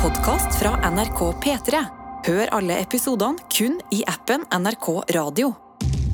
[0.00, 1.80] podkast fra NRK P3.
[2.24, 5.50] Hør alle episodene kun i appen NRK Radio.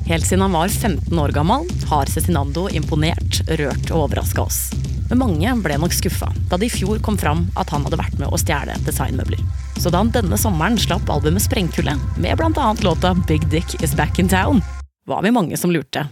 [0.09, 4.57] Helt siden han var 15 år gammel, har Cezinando imponert, rørt og overraska oss.
[5.07, 8.17] Men mange ble nok skuffa da det i fjor kom fram at han hadde vært
[8.19, 9.39] med å stjele designmøbler.
[9.79, 12.67] Så da han denne sommeren slapp albumet Sprengkulde, med bl.a.
[12.83, 14.59] låta Big Dick Is Back In Town,
[15.07, 16.09] var vi mange som lurte.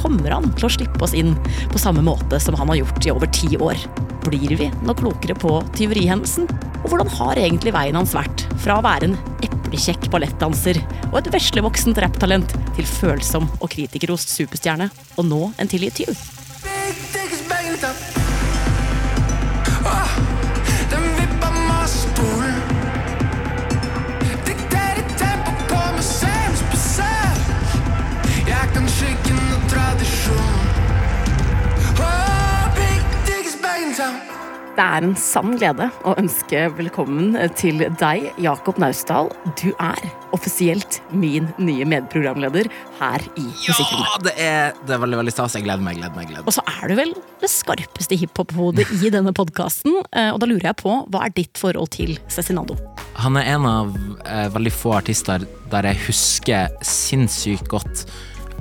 [0.00, 1.34] Kommer han til å slippe oss inn
[1.72, 3.84] på samme måte som han har gjort i over ti år?
[4.24, 6.48] Blir vi noe klokere på tyverihendelsen?
[6.86, 11.30] Og hvordan har egentlig veien hans vært fra å være en eplekjekk ballettdanser og et
[11.34, 14.86] veslevoksent rapptalent til følsom og kritikerrost superstjerne,
[15.18, 16.14] og nå en tilgitt tyv?
[29.66, 30.36] Tradisjon.
[31.98, 34.35] Åh, big dick is back in town.
[34.76, 39.30] Det er en sann glede å ønske velkommen til deg, Jakob Naustdal.
[39.56, 40.02] Du er
[40.36, 42.68] offisielt min nye medprogramleder
[42.98, 44.10] her i Musikkrommet.
[44.10, 45.56] Ja, det er, det er veldig veldig stas.
[45.56, 45.96] Jeg gleder meg.
[45.96, 46.52] gleder meg, gleder meg.
[46.52, 49.96] Og så er du vel det skarpeste hiphop-hodet i denne podkasten.
[50.04, 52.76] Og da lurer jeg på, hva er ditt forhold til Cezinando?
[53.24, 53.96] Han er en av
[54.28, 58.04] eh, veldig få artister der jeg husker sinnssykt godt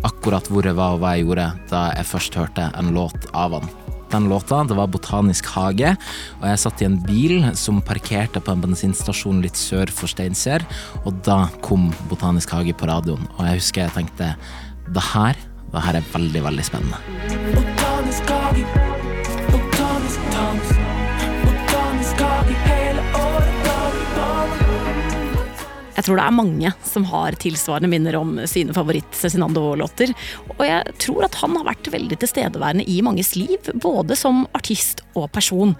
[0.07, 3.59] akkurat hvor jeg var og hva jeg gjorde da jeg først hørte en låt av
[3.59, 3.67] han.
[4.13, 5.95] Den låta det var Botanisk hage,
[6.39, 10.65] og jeg satt i en bil som parkerte på en bensinstasjon litt sør for Steinkjer,
[11.03, 14.35] og da kom Botanisk hage på radioen, og jeg husker jeg tenkte
[14.85, 15.39] det her,
[15.73, 17.74] det her er veldig, veldig spennende.
[25.95, 30.11] Jeg tror det er mange som har tilsvarende minner om sine favoritt-Cezinando-låter.
[30.57, 35.05] Og jeg tror at han har vært veldig tilstedeværende i manges liv, både som artist
[35.15, 35.75] og person.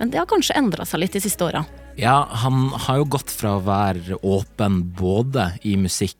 [0.00, 1.62] Men det har kanskje endra seg litt de siste åra.
[2.00, 6.16] Ja, han har jo gått fra å være åpen både i musikk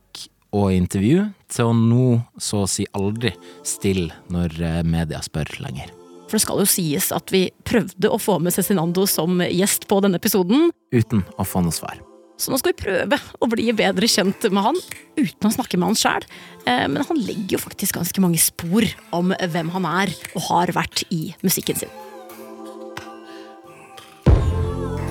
[0.54, 2.06] og intervju, til å nå
[2.42, 3.32] så å si aldri
[3.66, 5.94] stille når eh, media spør lenger.
[6.26, 9.98] For det skal jo sies at vi prøvde å få med Cezinando som gjest på
[10.04, 10.70] denne episoden.
[10.94, 11.98] Uten å få noe svar.
[12.40, 14.78] Så nå skal vi prøve å bli bedre kjent med han
[15.18, 16.24] uten å snakke med han sjæl.
[16.64, 18.86] Men han legger jo faktisk ganske mange spor
[19.16, 21.92] om hvem han er og har vært i musikken sin.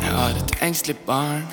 [0.01, 1.45] Jeg har et engstelig barn.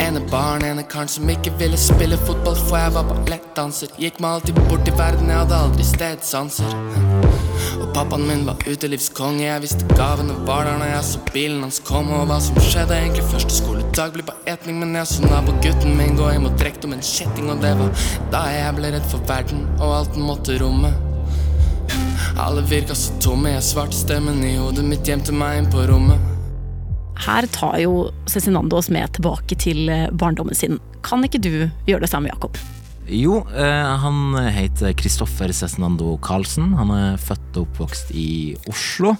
[0.00, 3.90] Ene barn, ene karen som ikke ville spille fotball, for jeg var ballettdanser.
[4.00, 7.39] Gikk meg alltid bort i verden, jeg hadde aldri stedsanser.
[7.80, 11.80] Og pappaen min var utelivskonge, jeg visste gavene var der når jeg så bilen hans
[11.86, 12.16] komme.
[12.20, 16.18] Og hva som skjedde egentlig første skoledag ble bare etning, men jeg så nabogutten min
[16.18, 19.30] gå hjem og drikke om en kjetting, og det var da jeg ble redd for
[19.30, 20.92] verden og alt den måtte romme.
[22.40, 25.84] Alle virka så tomme, jeg svarte stemmen i hodet mitt hjem til meg inn på
[25.90, 26.30] rommet.
[27.20, 30.78] Her tar jo Cezinando oss med tilbake til eh, barndommen sin.
[31.04, 31.52] Kan ikke du
[31.88, 32.56] gjøre det samme, Jakob?
[33.08, 36.74] Jo, eh, han heter Kristoffer Cezinando Karlsen.
[36.78, 39.16] Han er født og oppvokst i Oslo.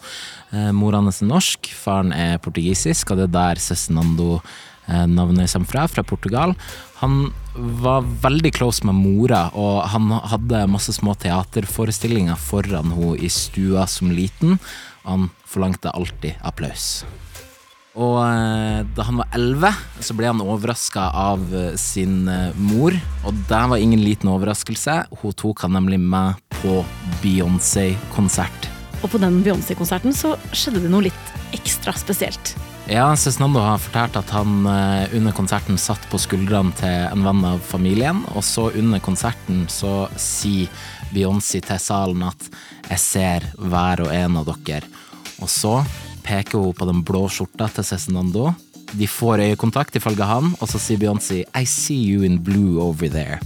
[0.52, 4.42] Eh, Mor hans er norsk, faren er portugisisk, og det er der Cezinando
[4.86, 6.54] eh, navnet kommer fra, fra Portugal.
[7.00, 13.32] Han var veldig close med mora, og han hadde masse små teaterforestillinger foran henne i
[13.32, 14.60] stua som liten.
[15.08, 17.02] Han forlangte alltid applaus.
[17.98, 22.94] Og eh, da han var elleve, så ble han overraska av eh, sin eh, mor.
[23.26, 25.02] Og det var ingen liten overraskelse.
[25.22, 26.84] Hun tok han nemlig med på
[27.24, 28.68] Beyoncé-konsert.
[29.00, 32.54] Og på den Beyoncé-konserten så skjedde det noe litt ekstra spesielt.
[32.90, 37.60] Ja, Cezinando har fortalt at han under konserten satt på skuldrene til en venn av
[37.62, 40.66] familien, og så under konserten så sier
[41.14, 42.48] Beyoncé til salen at
[42.88, 44.90] 'jeg ser hver og en av dere'.
[45.40, 45.84] Og så
[46.30, 48.50] peker hun på den blå skjorta til Cezinando.
[48.90, 53.10] De får øyekontakt, ifølge han, og så sier Beyoncé 'I see you in blue over
[53.10, 53.40] there'.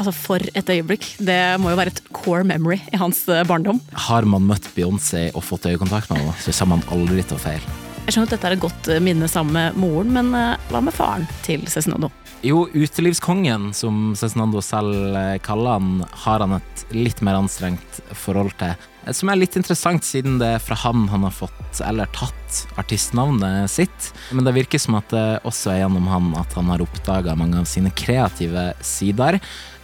[0.00, 1.04] Altså For et øyeblikk.
[1.20, 3.80] Det må jo være et core memory i hans eh, barndom.
[3.92, 7.42] Har man møtt Beyoncé og fått øyekontakt med henne, så kommer man aldri til å
[7.42, 7.76] feile.
[8.06, 10.80] Jeg skjønner at dette er et godt eh, minne sammen med moren, men eh, hva
[10.80, 12.08] med faren til Cezinando?
[12.40, 15.12] Jo, utelivskongen, som Cezinando selv
[15.44, 18.72] kaller han, har han et litt mer anstrengt forhold til.
[19.06, 22.36] Eh, Som er litt interessant, siden det er fra han han har fått, eller tatt,
[22.80, 24.12] artistnavnet sitt.
[24.34, 27.60] Men det virker som at det også er gjennom han at han har oppdaga mange
[27.60, 29.38] av sine kreative sider.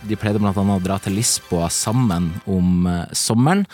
[0.07, 3.67] De pleide blant annet å dra til Lisboa sammen om eh, sommeren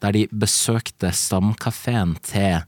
[0.00, 2.62] der de besøkte stamkafeen til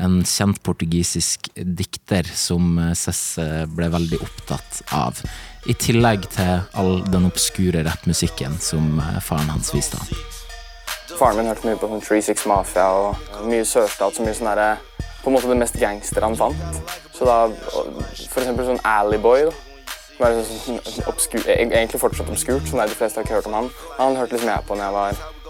[0.00, 3.38] en kjent portugisisk dikter som eh, Cess
[3.76, 5.20] ble veldig opptatt av.
[5.68, 10.37] I tillegg til all den obskure rappmusikken som eh, faren hans viste han.
[11.16, 14.68] Faren min hørte mye på sånn 36 Mafia og mye sørstat, så mye sånn derre
[15.22, 16.92] På en måte det mest gangster han fant.
[17.12, 19.48] Så da, for eksempel sånn Alleyboy.
[20.14, 23.50] Som er liksom sånn obskur, egentlig fortsatt obskurt, som der de fleste har ikke hørt
[23.50, 23.68] om han.
[23.98, 25.26] Han hørte liksom jeg på når jeg var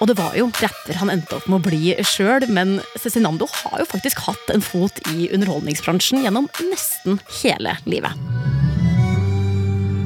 [0.00, 3.82] Og det var jo rapper han endte opp med å bli sjøl, men Cezinando har
[3.82, 8.16] jo faktisk hatt en fot i underholdningsbransjen gjennom nesten hele livet.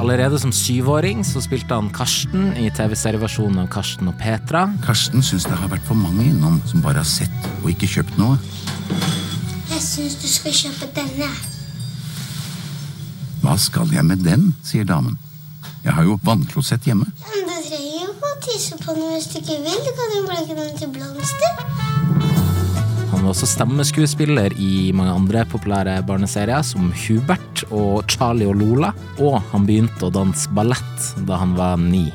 [0.02, 4.66] Allerede som syvåring så spilte han Karsten i TV-serieversjonen av Karsten og Petra.
[4.84, 8.18] Karsten syns det har vært for mange innom som bare har sett og ikke kjøpt
[8.18, 8.34] noe.
[9.70, 11.30] Jeg syns du skal kjøpe denne.
[13.44, 15.14] Hva skal jeg med den, sier damen.
[15.84, 17.04] Jeg har jo vannklosett hjemme.
[17.04, 19.82] Men du trenger jo ikke å tisse på den hvis du ikke vil.
[19.84, 21.60] Du kan jo bruke den til blomster.
[23.12, 28.94] Han var også stemmeskuespiller i mange andre populære barneserier, som Hubert og Charlie og Lola.
[29.20, 32.08] Og han begynte å danse ballett da han var ni.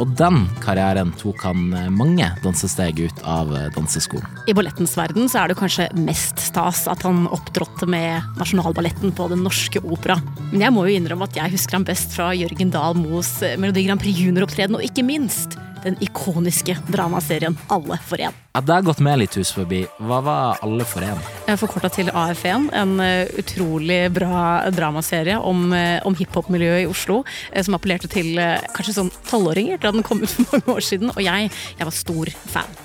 [0.00, 4.26] Og den karrieren tok han mange dansesteg ut av danseskolen.
[4.50, 9.28] I ballettens verden så er det kanskje mest stas at han opptrådte med Nasjonalballetten på
[9.30, 10.18] Den Norske Opera.
[10.50, 13.86] Men jeg må jo innrømme at jeg husker ham best fra Jørgen Dahl Moes Melodi
[13.86, 18.34] Grand Prix Junior-opptreden, og ikke minst den ikoniske dramaserien Alle for én.
[18.54, 19.82] Ja, det har gått med litt hus forbi.
[19.98, 21.18] Hva var Alle for én?
[21.58, 22.68] Forkorta til AF1.
[22.76, 27.24] En eh, utrolig bra dramaserie om, eh, om hiphop-miljøet i Oslo.
[27.52, 28.38] eh, Som appellerte til
[28.74, 31.10] kanskje sånn tolvåringer da den kom ut for mange år siden.
[31.16, 32.83] Og jeg, jeg var stor fan.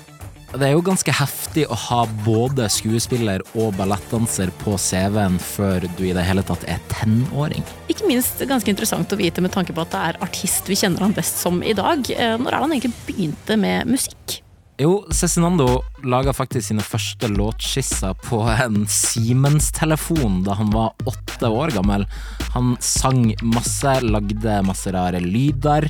[0.50, 6.02] Det er jo ganske heftig å ha både skuespiller og ballettdanser på CV-en før du
[6.08, 7.62] i det hele tatt er tenåring.
[7.92, 11.06] Ikke minst ganske interessant å vite med tanke på at det er artist vi kjenner
[11.06, 12.02] han best som i dag.
[12.10, 14.40] Eh, Når er han egentlig begynte med musikk?
[14.80, 21.76] Jo, Cezinando laga faktisk sine første låtskisser på en Siemens-telefon da han var åtte år
[21.76, 22.06] gammel.
[22.56, 25.86] Han sang masse, lagde masse rare lyder.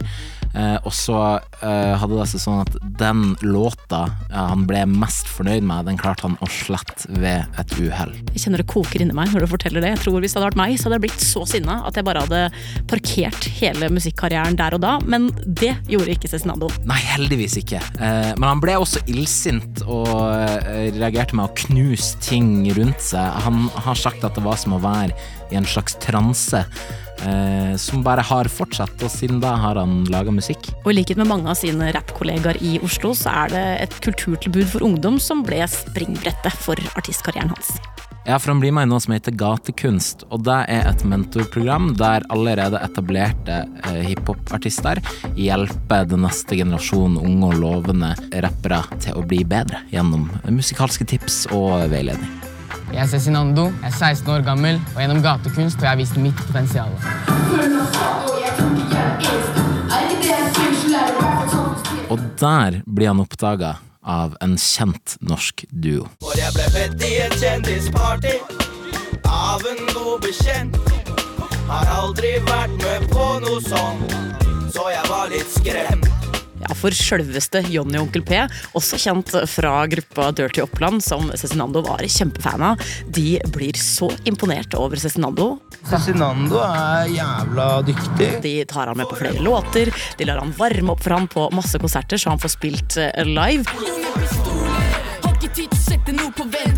[0.54, 1.16] Eh, og så
[1.62, 6.00] eh, hadde det seg sånn at den låta ja, han ble mest fornøyd med, den
[6.00, 8.14] klarte han å slette ved et uhell.
[8.32, 9.94] Jeg kjenner det koker inni meg når du forteller det.
[9.94, 12.06] Jeg tror Hvis det hadde vært meg, så hadde jeg blitt så sinna at jeg
[12.06, 12.42] bare hadde
[12.90, 14.96] parkert hele musikkarrieren der og da.
[15.06, 16.70] Men det gjorde ikke Cezinando.
[16.88, 17.82] Nei, heldigvis ikke.
[18.02, 23.38] Eh, men han ble også illsint og eh, reagerte med å knuse ting rundt seg.
[23.46, 25.14] Han har sagt at det var som å være
[25.50, 26.64] i en slags transe.
[27.20, 30.70] Eh, som bare har fortsatt, og siden da har han laga musikk.
[30.84, 34.68] Og i likhet med mange av sine rappkollegaer i Oslo, så er det et kulturtilbud
[34.72, 37.76] for ungdom som ble springbrettet for artistkarrieren hans.
[38.28, 41.94] Ja, for han blir med i noe som heter Gatekunst, og det er et mentorprogram
[41.98, 45.00] der allerede etablerte eh, hiphopartister
[45.40, 48.12] hjelper den neste generasjonen unge og lovende
[48.44, 52.49] rappere til å bli bedre gjennom musikalske tips og veiledning.
[52.90, 56.40] Jeg er Cezinando, jeg er 16 år gammel, og gjennom gatekunst har jeg vist mitt
[56.46, 56.90] potensial.
[62.10, 66.08] Og der blir han oppdaga av en kjent norsk duo.
[66.24, 68.34] For jeg ble bedt i et kjendisparty
[69.30, 70.80] av en god bekjent.
[71.70, 74.16] Har aldri vært med på noe sånt,
[74.74, 76.19] så jeg var litt skremt.
[76.60, 78.36] Ja, For sjølveste Johnny og Onkel P,
[78.76, 84.76] også kjent fra gruppa Dirty Oppland, som Cezinando var kjempefan av, de blir så imponert
[84.78, 85.54] over Cezinando.
[85.88, 88.30] Cezinando er jævla dyktig.
[88.44, 91.48] De tar han med på flere låter, de lar han varme opp for han på
[91.56, 93.64] masse konserter, så han får spilt live.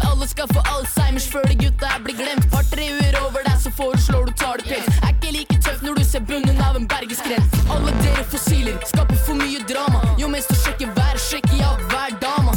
[0.02, 2.46] Alle skal få Alzheimers før de gutta blir glemt.
[2.52, 5.02] Par tre uer over deg, så foreslår du tar det pent.
[5.02, 7.61] Er ikke like tøff når du ser bunnen av en bergeskrent.
[7.72, 10.02] Alle dere fossiler skaper for mye drama.
[10.20, 12.54] Jo mens du sjekker hver, sjekker jeg hver dama.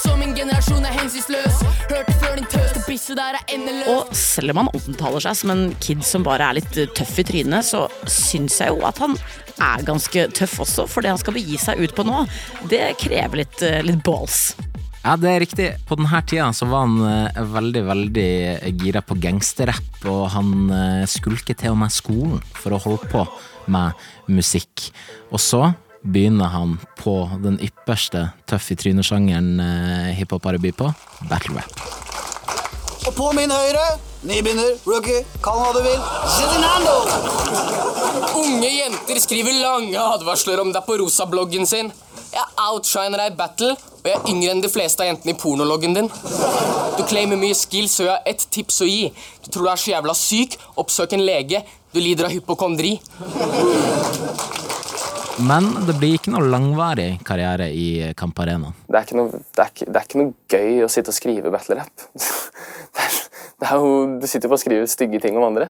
[0.00, 1.60] Så min generasjon er hensynsløs.
[1.90, 3.90] Hørte før din tøste bisse der er endeløs.
[3.90, 7.18] Og selv om han omtaler seg som en kid som bare er litt eh, tøff
[7.20, 9.18] i trynet, så syns jeg jo at han
[9.60, 12.24] er ganske tøff også, for det han skal begi seg ut på nå,
[12.70, 14.52] det krever litt, eh, litt balls.
[15.00, 15.68] Ja, det er riktig.
[15.88, 18.32] På denne tida så var han eh, veldig, veldig
[18.82, 23.24] gira på gangsterrapp, og han eh, skulket til og med skolen for å holde på
[23.72, 23.96] med
[24.28, 24.90] musikk.
[25.32, 25.70] Og så
[26.04, 30.92] begynner han på den ypperste tøff i trynet-sjangeren eh, hiphop har å by på,
[31.32, 31.99] battle rap.
[33.06, 33.84] Og på min høyre,
[34.28, 36.02] nybegynner, rookie, kall hva du vil,
[36.34, 36.96] Zedinando!
[38.36, 41.88] Unge jenter skriver lange advarsler om deg på rosa-bloggen sin.
[42.30, 45.40] Jeg outshiner deg i battle, og jeg er yngre enn de fleste av jentene i
[45.40, 46.10] pornologgen din.
[46.98, 49.08] Du claimer mye skills, og jeg har ett tips å gi.
[49.46, 51.64] Du tror du er så jævla syk, oppsøk en lege.
[51.94, 52.98] Du lider av hypokondri.
[55.38, 58.72] Men det blir ikke noe langvarig karriere i Kamp Arena.
[58.88, 61.16] Det er, ikke noe, det, er ikke, det er ikke noe gøy å sitte og
[61.16, 62.08] skrive battle-rap.
[63.00, 63.18] Er-
[63.60, 63.82] er
[64.20, 65.66] du sitter jo og skriver stygge ting om andre.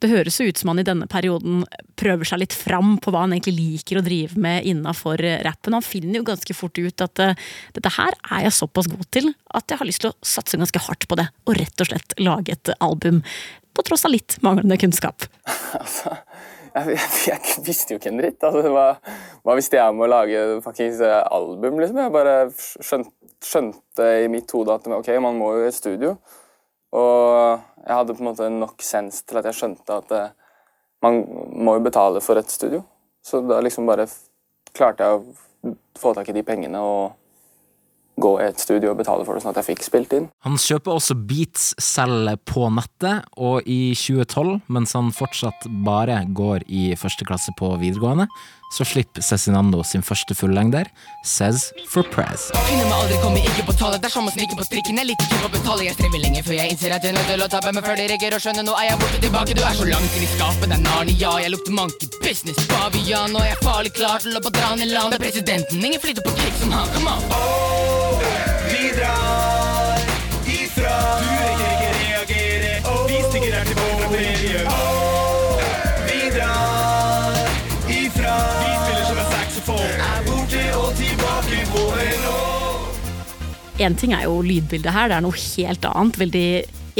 [0.00, 1.64] Det høres jo ut som han i denne perioden
[2.00, 5.76] prøver seg litt fram på hva han egentlig liker å drive med innafor rappen.
[5.76, 9.28] Han finner jo ganske fort ut at eh, dette her er jeg såpass god til
[9.52, 12.16] at jeg har lyst til å satse ganske hardt på det, og rett og slett
[12.20, 13.20] lage et album.
[13.76, 15.28] På tross av litt manglende kunnskap.
[15.80, 16.16] Altså,
[16.74, 16.98] jeg,
[17.30, 18.44] jeg, visste jo ikke en dritt.
[18.46, 18.86] Altså, hva,
[19.46, 22.00] hva visste jeg om å lage fuckings eh, album, liksom?
[22.04, 26.14] Jeg bare skjønte, skjønte i mitt hode at ok, man må jo i studio.
[26.96, 30.32] Og jeg hadde på en måte nok sens til at jeg skjønte at eh,
[31.04, 31.22] man
[31.54, 32.82] må jo betale for et studio.
[33.24, 34.08] Så da liksom bare
[34.76, 37.19] klarte jeg å få tak i de pengene og
[38.22, 40.28] gå i et studio og betale for det, sånn at jeg fikk spilt inn.
[40.46, 46.66] Han kjøper også beats selv på nettet, og i 2012, mens han fortsatt bare går
[46.68, 48.28] i første klasse på videregående,
[48.70, 50.86] så slipper Cezinando sin første fullengder,
[51.26, 52.48] Says for Prez.
[52.68, 54.02] Finner meg aldri, kommer ikke på tallet.
[54.02, 55.00] Det som på strikken.
[55.00, 55.86] Jeg liker ikke å betale.
[55.88, 57.98] Jeg strever lenge før jeg innser at jeg er nødt til å tape meg før
[57.98, 58.64] det rekker å skjønne.
[58.66, 59.56] Nå er jeg borte tilbake.
[59.58, 60.68] Du er så langt inn i skapet.
[60.70, 61.32] Det er Narnia.
[61.42, 62.60] Jeg lukter monkey business.
[62.70, 63.34] Bavian.
[63.34, 65.16] Og jeg er farlig klar til å på dra ned land.
[65.16, 65.82] Det er presidenten.
[65.90, 66.86] Ingen flyter på kick som han.
[66.94, 67.26] Come on.
[68.70, 70.06] Vi drar
[70.46, 72.72] ifra Du rekker ikke reagere
[73.10, 74.89] Vi stikker her tilbake fra ferie
[83.80, 86.18] Én ting er jo lydbildet her, det er noe helt annet.
[86.20, 86.46] Veldig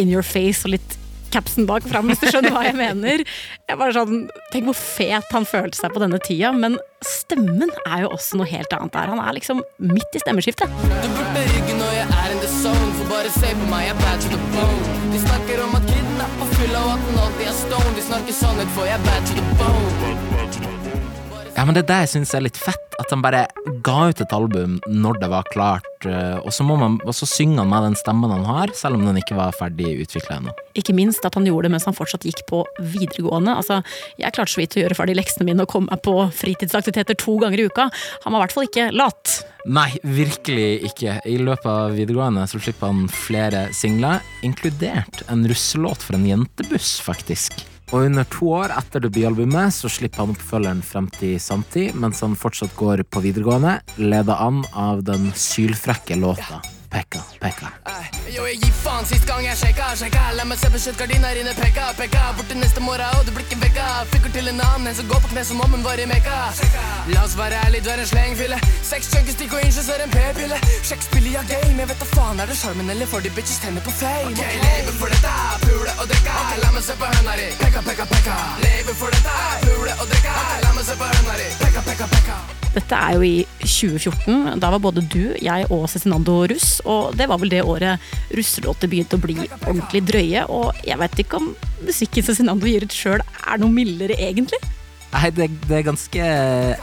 [0.00, 0.96] in your face og litt
[1.30, 3.22] capsen bak fram, hvis du skjønner hva jeg mener.
[3.68, 8.06] Jeg bare sånn, Tenk hvor fet han følte seg på denne tida, men stemmen er
[8.06, 9.12] jo også noe helt annet der.
[9.12, 10.72] Han er liksom midt i stemmeskiftet.
[10.88, 13.94] Du burde rygge når jeg er in the zone For bare se på meg, jeg
[13.94, 17.06] er bad to the bone De snakker om at kidden er på fylla og at
[17.06, 20.29] den alltid er stone De snakker sannhet for jeg er bad to the bone
[21.60, 23.42] Ja, men det er det jeg syns er litt fett, at han bare
[23.84, 27.26] ga ut et album når det var klart, eh, og så, må man, og så
[27.28, 30.54] synger han med den stemmen han har, selv om den ikke var ferdig utvikla ennå.
[30.80, 33.58] Ikke minst at han gjorde det mens han fortsatt gikk på videregående.
[33.60, 33.82] Altså,
[34.16, 37.36] Jeg klarte så vidt å gjøre ferdig leksene mine og komme meg på fritidsaktiviteter to
[37.42, 37.90] ganger i uka.
[38.24, 39.34] Han var i hvert fall ikke lat.
[39.68, 41.18] Nei, virkelig ikke.
[41.28, 46.96] I løpet av videregående så slipper han flere singler, inkludert en russelåt for en jentebuss,
[47.04, 47.66] faktisk.
[47.90, 52.38] Og under to år etter debutalbumet så slipper han oppfølgeren frem til samtid, mens han
[52.38, 57.68] fortsatt går på videregående, leda an av den sylfrekke låta Pekka, Pekka.
[58.34, 61.52] Yo, jeg gir faen sist gang jeg sjekka, sjekka La meg se på kjøttgardina inne,
[61.54, 62.22] pekka, pekka.
[62.34, 65.06] Bort til neste morgen, og du blir ikke vekka Fikker til en annen, en som
[65.10, 66.38] går på kne som om hun var i mekka.
[67.12, 68.58] La oss være ærlig, du er en slengfille.
[68.86, 70.58] Seks chunky stikk og inches er en p-pille.
[70.82, 73.62] Sjekk spillet, ja game, jeg vet da faen Er det sjarmen eller får de bitches
[73.62, 74.34] tenner på fame?
[74.34, 76.38] Ok, leve for dette, pule og drikke.
[76.40, 77.52] Okay, la meg se på høna di.
[77.62, 78.40] Pekka, pekka, pekka.
[78.66, 80.34] Leve for dette, pule og drikke.
[80.40, 81.52] Okay, la meg se på høna di.
[81.62, 84.60] Pekka, pekka, pekka Dette er jo i 2014.
[84.62, 88.90] Da var både du, jeg og Cezinando russ, og det var vel det året russelåter
[88.90, 90.44] begynte å bli ordentlig drøye.
[90.54, 91.50] Og jeg vet ikke om
[91.82, 94.60] musikken Cezinando gir ut sjøl er noe mildere, egentlig.
[95.10, 96.26] Nei, det, det er ganske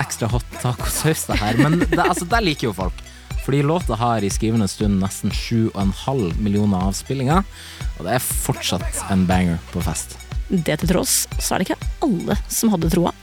[0.04, 3.06] ekstra hot tacosaus, det her, men det, altså, det liker jo folk.
[3.46, 7.48] Fordi låta har i skrivende stund nesten 7,5 millioner avspillinger,
[7.96, 10.18] og det er fortsatt en banger på fest.
[10.50, 13.16] Det til tross så er det ikke alle som hadde troa.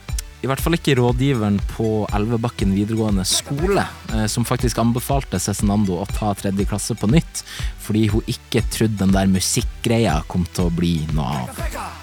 [0.45, 3.81] I hvert fall ikke rådgiveren på Elvebakken videregående skole,
[4.13, 7.41] eh, som faktisk anbefalte Cezinando å ta tredje klasse på nytt,
[7.81, 11.63] fordi hun ikke trodde den der musikkgreia kom til å bli noe av.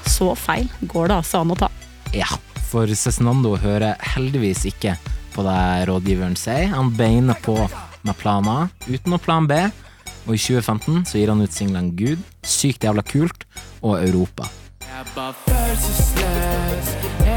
[0.09, 1.69] Så feil går det altså an å ta.
[2.17, 2.31] Ja,
[2.71, 4.95] for Cezinando hører heldigvis ikke
[5.35, 6.73] på det rådgiveren sier.
[6.73, 7.59] Han beiner på
[8.01, 9.61] med plan A uten noe plan B,
[10.25, 13.45] og i 2015 så gir han ut singelen Gud, Sykt jævla kult
[13.85, 14.49] og Europa.
[14.81, 16.70] Jeg er bare følelsesløs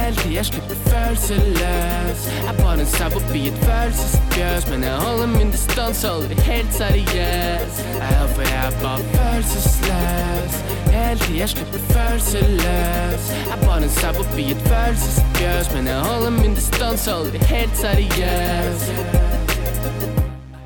[0.05, 4.93] Helt til jeg slipper følelseløs Jeg er bare en sau forbi et følelsesfjøs Men jeg
[4.93, 7.75] holder min distanse, aldri helt seriøs.
[8.01, 10.55] Jeg er for jeg er bare følelsesløs.
[10.93, 16.01] Helt til jeg slipper følelseløs Jeg er bare en sau forbi et følelsesfjøs Men jeg
[16.01, 19.24] holder min distanse, aldri helt seriøs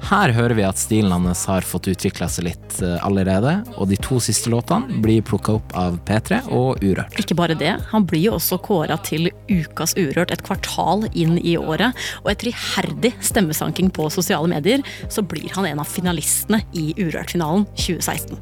[0.08, 3.98] Her hører vi at stilen hans har fått utvikla seg litt eh, allerede, og de
[4.00, 7.18] to siste låtene blir plukka opp av P3 og Urørt.
[7.20, 11.58] Ikke bare det, han blir jo også kåra til Ukas Urørt et kvartal inn i
[11.60, 11.92] året.
[12.22, 14.80] Og etter iherdig stemmesanking på sosiale medier,
[15.12, 18.40] så blir han en av finalistene i Urørt-finalen 2016.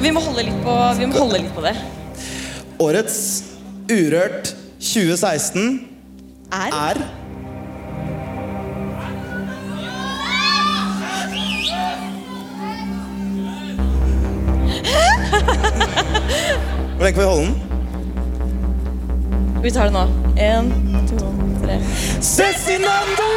[0.00, 1.76] Vi må holde litt på, vi må holde litt på det.
[2.80, 3.22] Årets
[3.92, 5.74] Urørt 2016
[6.56, 6.72] Er?
[6.72, 7.19] er
[15.30, 17.54] Hvor lenge kan vi holde den?
[19.60, 20.04] Vi tar det nå.
[20.40, 20.70] Én,
[21.10, 21.76] to, tre.
[22.24, 23.28] Cezinando!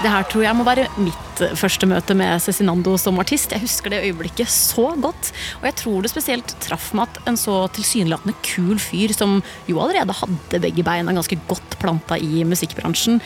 [0.00, 3.52] Det her tror jeg må være mitt første møte med Cezinando som artist.
[3.52, 5.32] Jeg husker det øyeblikket så godt.
[5.60, 9.80] Og jeg tror det spesielt traff meg at en så tilsynelatende kul fyr, som jo
[9.82, 13.20] allerede hadde begge beina ganske godt planta i musikkbransjen,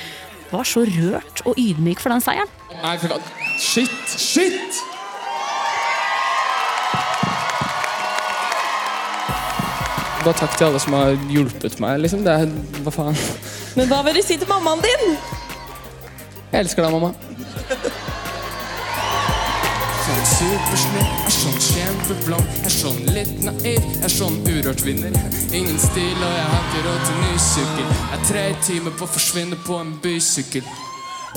[0.50, 2.50] var så rørt og ydmyk for den seieren.
[2.82, 3.30] Nei, for faen.
[3.62, 4.18] Shit!
[4.18, 4.82] Shit!
[10.24, 12.22] Bare takk til alle som har hjulpet meg, liksom.
[12.24, 13.18] Det er, hva faen.
[13.76, 15.18] Men hva vil du si til mammaen din?
[16.48, 17.10] Jeg elsker deg, mamma.
[20.04, 25.12] Sånn supersnill, er sånn kjempeblond, er sånn litt naiv, er sånn urørt vinner.
[25.52, 27.94] Ingen stil, og jeg har ikke råd til ny sykkel.
[28.16, 30.64] Er tre timer på å forsvinne på en bysykkel.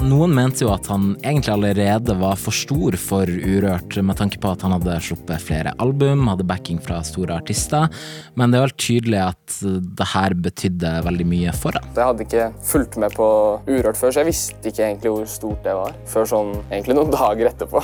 [0.06, 4.52] Noen mente jo at han egentlig allerede var for stor for Urørt, med tanke på
[4.54, 7.90] at han hadde sluppet flere album, hadde backing fra store artister,
[8.38, 9.58] men det er vel tydelig at
[9.98, 11.90] det her betydde veldig mye for han.
[11.98, 13.32] Jeg hadde ikke fulgt med på
[13.66, 15.98] Urørt før, så jeg visste ikke egentlig hvor stort det var.
[16.14, 17.84] Før sånn egentlig noen dager etterpå.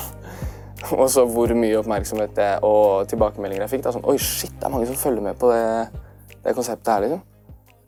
[0.93, 3.85] Og så hvor mye oppmerksomhet det og tilbakemeldinger jeg fikk.
[3.87, 3.97] Da.
[3.97, 6.07] Sånn, Oi, shit, det er mange som følger med på det,
[6.45, 7.27] det konseptet her, liksom.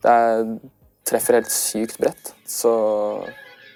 [0.01, 0.45] Det er,
[1.05, 2.31] treffer helt sykt bredt.
[2.49, 2.71] Så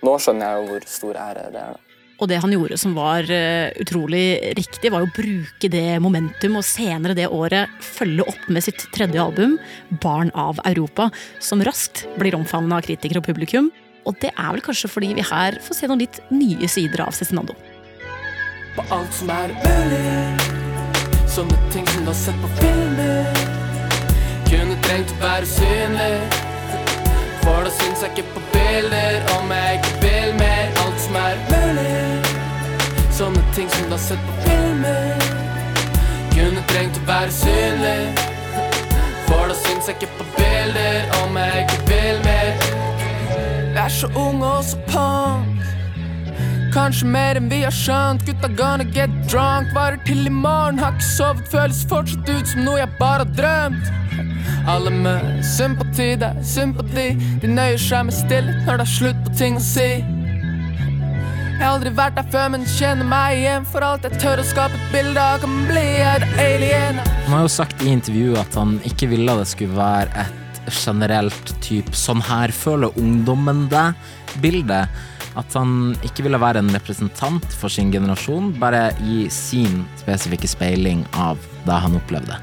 [0.06, 1.77] nå skjønner jeg jo hvor stor ære det er.
[1.77, 1.89] da.
[2.20, 6.68] Og det han gjorde som var eh, utrolig riktig, var å bruke det momentum og
[6.68, 9.56] senere det året følge opp med sitt tredje album,
[10.03, 13.72] 'Barn av Europa', som raskt blir omfavna av kritikere og publikum.
[14.08, 17.15] Og det er vel kanskje fordi vi her får se noen litt nye sider av
[17.15, 17.56] Cezinando.
[18.75, 20.60] På alt som er mulig.
[21.29, 23.27] Sånne ting som du har sett på filmer.
[24.50, 26.13] Kunne trengt å være synlig.
[27.44, 29.69] For da syns jeg ikke på bilder om jeg
[33.60, 35.20] ting som du har sett på filmer.
[36.32, 38.04] Kunne trengt å være synlig.
[39.28, 42.54] For da syns jeg ikke på bilder om jeg ikke vil mer.
[43.74, 45.58] Jeg er så ung og så punk.
[46.72, 48.24] Kanskje mer enn vi har skjønt.
[48.30, 49.74] Gutta gonna get drunk.
[49.76, 51.50] Varer til i morgen, har ikke sovet.
[51.52, 53.91] Føles fortsatt ut som noe jeg bare har drømt.
[54.69, 57.10] Alle med sympati, det er sympati.
[57.43, 59.89] De nøyer seg med stillhet når det er slutt på ting å si.
[61.60, 64.45] Jeg har aldri vært der før, men kjenner meg igjen for alt jeg tør å
[64.48, 65.41] skape et bilde av.
[65.43, 67.02] Kan bli det alien.
[67.26, 71.52] Han har jo sagt i intervjuet at han ikke ville det skulle være et generelt
[71.60, 74.88] typ 'sånn her føler ungdommen det'-bilde.
[75.36, 81.06] At han ikke ville være en representant for sin generasjon, bare gi sin spesifikke speiling
[81.12, 82.39] av det han opplevde.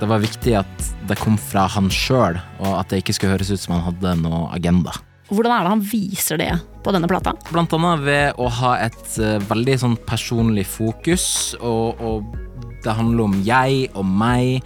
[0.00, 3.54] Det var viktig at det kom fra han sjøl, og at det ikke skulle høres
[3.54, 5.05] ut som han hadde noe agenda.
[5.26, 6.50] Hvordan er det han viser det
[6.84, 7.32] på denne plata?
[7.50, 12.36] Blant annet ved å ha et eh, veldig sånn personlig fokus, og, og
[12.86, 14.62] det handler om jeg og meg.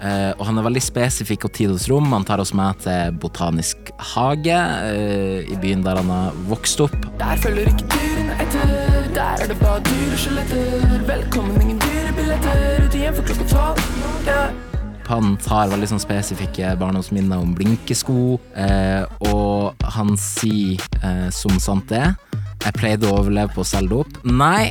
[0.00, 2.10] eh, og han er veldig spesifikk og tid hos rom.
[2.10, 6.96] Han tar oss med til Botanisk hage eh, i byen der han har vokst opp.
[7.20, 8.74] Der følger ikke dyrene etter.
[9.14, 10.98] Der er det bare dyreskjeletter.
[11.06, 12.66] Velkommen, ingen dyrebilletter.
[12.86, 13.86] ut igjen for klokka tolv.
[14.26, 14.69] Yeah.
[15.10, 21.88] Han tar veldig sånn spesifikke barndomsminner om blinkesko, eh, og han sier eh, som sant
[21.90, 22.14] det er
[22.60, 24.20] Jeg pleide å overleve på å selge dop.
[24.22, 24.70] Nei,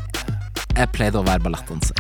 [0.78, 1.98] jeg pleide å være ballettdanser.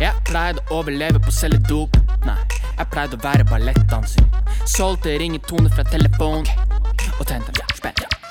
[0.00, 2.00] Jeg pleide å overleve på å selge dop.
[2.26, 2.40] Nei,
[2.80, 4.26] jeg pleide å være ballettdanser.
[4.64, 6.48] Solgte ringetoner fra telefon.
[7.20, 8.23] Og tente spenn.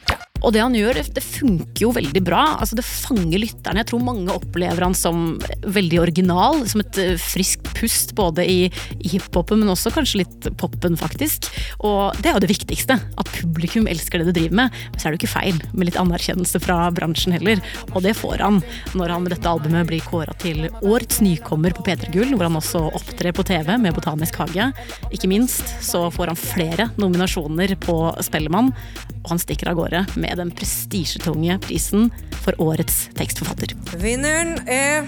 [0.44, 2.44] Og det han gjør, det funker jo veldig bra.
[2.60, 3.82] Altså Det fanger lytterne.
[3.82, 6.64] Jeg tror mange opplever han som veldig original.
[6.70, 8.60] Som et eh, friskt pust både i,
[9.00, 11.48] i hiphopen, men også kanskje litt popen, faktisk.
[11.80, 13.00] Og det er jo det viktigste.
[13.00, 14.82] At publikum elsker det du driver med.
[14.92, 17.64] Men så er det jo ikke feil med litt anerkjennelse fra bransjen heller.
[17.94, 18.60] Og det får han
[18.98, 22.60] når han med dette albumet blir kåra til årets nykommer på P3 Gull, hvor han
[22.60, 24.70] også opptrer på TV med Botanisk hage.
[25.16, 28.74] Ikke minst så får han flere nominasjoner på Spellemann,
[29.24, 32.10] og han stikker av gårde med den prestisjetunge prisen
[32.44, 33.76] for årets tekstforfatter.
[34.02, 35.08] Vinneren er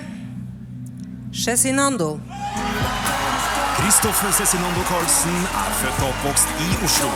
[1.36, 2.16] Cezinando.
[3.76, 7.10] Kristoffer Cezinando Carlsen er født og oppvokst i Oslo.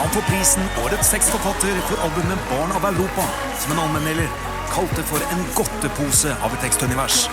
[0.00, 3.28] Han får prisen Årets tekstforfatter for albumet Barn av Europa,
[3.62, 4.28] som en allmennmelder
[4.70, 7.24] kalte for en godtepose av et tekstunivers.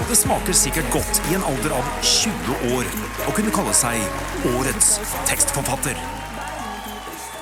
[0.00, 2.92] Og det smaker sikkert godt i en alder av 20 år
[3.26, 4.96] å kunne kalle seg Årets
[5.30, 6.15] tekstforfatter.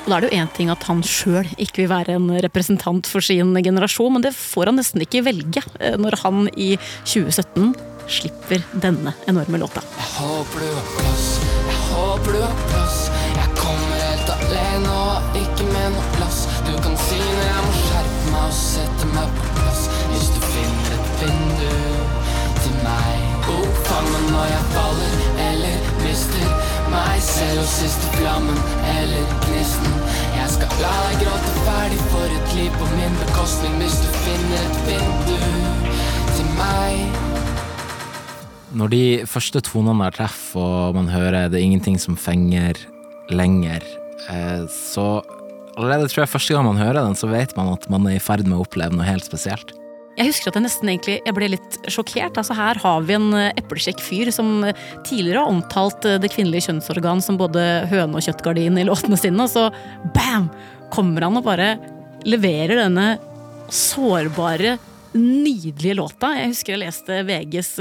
[0.04, 3.08] Og Da er det jo én ting at han sjøl ikke vil være en representant
[3.08, 6.74] for sin generasjon, men det får han nesten ikke velge eh, når han i
[7.08, 7.72] 2017
[8.12, 9.80] slipper denne enorme låta.
[9.96, 11.24] Jeg håper du har plass,
[11.70, 12.98] jeg håper du har plass.
[13.38, 16.44] Jeg kommer helt alene og ikke med noe plass.
[16.68, 19.82] Du kan si når jeg må skjerpe meg og sette meg på plass.
[20.12, 21.74] Hvis du finner et vindu
[22.60, 23.26] til meg.
[23.56, 26.56] Oh, fang meg når jeg faller eller mister
[26.92, 27.64] meg selv.
[27.64, 28.73] og siste flammen
[30.82, 35.36] la deg gråte ferdig for et liv på min bekostning hvis du finner et vindu
[36.34, 37.20] til meg.
[38.74, 42.80] Når de første tonene er treff, og man hører det er ingenting som fenger
[43.30, 43.86] lenger,
[44.26, 45.22] eh, så
[45.78, 48.22] allerede tror jeg første gang man hører den, så vet man at man er i
[48.22, 49.76] ferd med å oppleve noe helt spesielt.
[50.14, 52.38] Jeg husker at jeg nesten egentlig jeg ble litt sjokkert.
[52.38, 54.62] Altså Her har vi en eh, eplekjekk fyr som
[55.06, 59.46] tidligere har omtalt eh, det kvinnelige kjønnsorgan som både høne og kjøttgardin i låtene sine,
[59.46, 59.68] og så
[60.14, 60.50] bam!
[60.94, 61.72] Kommer han og bare
[62.28, 63.16] leverer denne
[63.72, 64.76] sårbare,
[65.16, 66.30] nydelige låta.
[66.38, 67.72] Jeg husker jeg leste VGs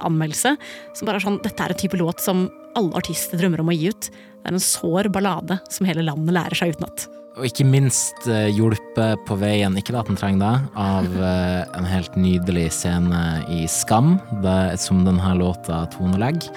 [0.00, 0.54] anmeldelse.
[0.96, 2.46] Som bare er sånn, Dette er en type låt som
[2.78, 4.08] alle artister drømmer om å gi ut.
[4.08, 7.08] Det er en sår ballade som hele landet lærer seg utenat.
[7.38, 11.86] Og ikke minst uh, hjulpet på veien, ikke at den trenger det, av uh, en
[11.86, 13.22] helt nydelig scene
[13.54, 16.50] i Skam, det, som denne låta tonelegger.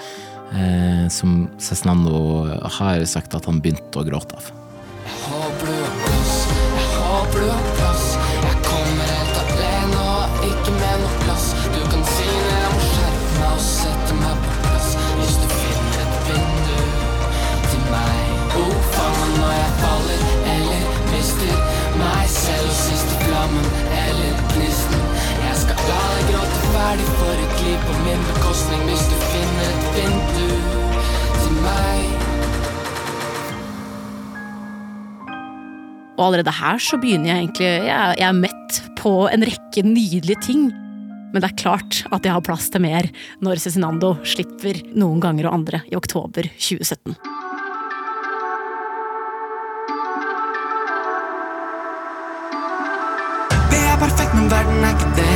[0.54, 4.50] eh, som Cezinando har sagt at han begynte å gråte av.
[5.06, 6.34] Jeg har blød plass,
[6.76, 8.11] jeg har blød plass.
[36.22, 40.44] Og allerede her så begynner jeg egentlig Jeg, jeg er mett på en rekke nydelige
[40.46, 40.68] ting.
[41.32, 43.08] Men det er klart at jeg har plass til mer
[43.42, 47.16] når Cezinando slipper Noen ganger og andre i oktober 2017.
[53.72, 55.30] Det er perfekt, men verden er ikke det.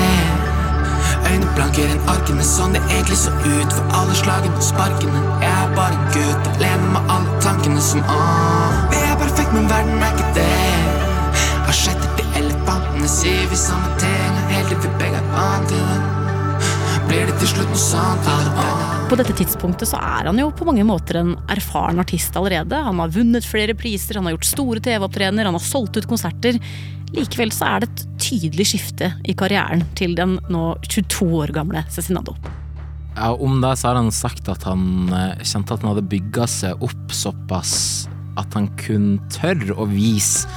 [1.33, 3.75] Øyne blankere enn arkene, sånn det egentlig så ut.
[3.75, 5.27] For alle slagene og sparkene.
[5.43, 9.06] Jeg er bare en gutt, alene med alle tankene som ah.
[9.37, 11.41] Er perfekt, men verden er ikke det.
[11.69, 14.39] Asjetter til elefantene, sier vi samme ting.
[14.49, 15.99] Heldig vi begge er vant til det.
[17.07, 18.31] Blir det til slutt noe sånt?
[19.11, 22.81] På dette tidspunktet så er han jo på mange måter en erfaren artist allerede.
[22.89, 26.57] Han har vunnet flere priser, han har gjort store TV-opptredener, han har solgt ut konserter.
[27.13, 31.85] Likevel så er det et tydelig skifte i karrieren til den nå 22 år gamle
[31.93, 32.39] Cezinando.
[33.13, 36.49] Ja, om det så har han sagt at han eh, kjente at han hadde bygga
[36.49, 37.77] seg opp såpass
[38.41, 40.49] at han kunne tørre å vise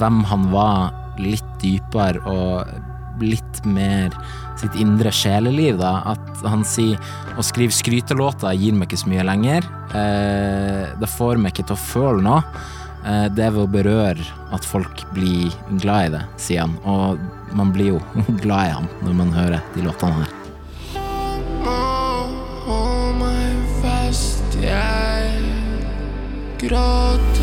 [0.00, 4.14] hvem han var litt dypere og litt mer
[4.60, 5.78] sitt indre sjeleliv.
[5.80, 7.00] da, At han sier
[7.36, 9.68] å skrive skrytelåter gir meg ikke så mye lenger.
[9.96, 12.42] Eh, det får meg ikke til å føle noe.
[13.06, 16.76] Eh, det er ved å berøre at folk blir glad i det, sier han.
[16.84, 18.02] Og man blir jo
[18.44, 20.45] glad i han når man hører de låtene her.
[26.68, 27.35] Gråter.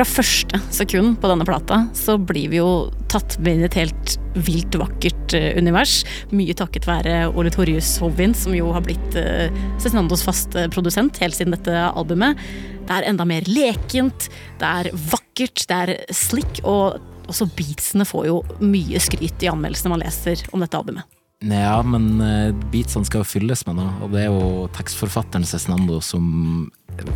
[0.00, 4.14] Fra første sekund på denne plata så blir vi jo tatt med i et helt
[4.46, 5.98] vilt vakkert eh, univers.
[6.32, 11.36] Mye takket være Ole Torjus Hovin, som jo har blitt uh, Cezinandos faste produsent helt
[11.36, 12.40] siden dette albumet.
[12.88, 14.30] Det er enda mer lekent,
[14.64, 16.96] det er vakkert, det er slick, og
[17.28, 21.04] også beatsene får jo mye skryt i anmeldelsene man leser om dette albumet.
[21.44, 26.00] Ja, men uh, beatsene skal jo fylles med noe, og det er jo tekstforfatteren Cezinando
[26.00, 26.70] som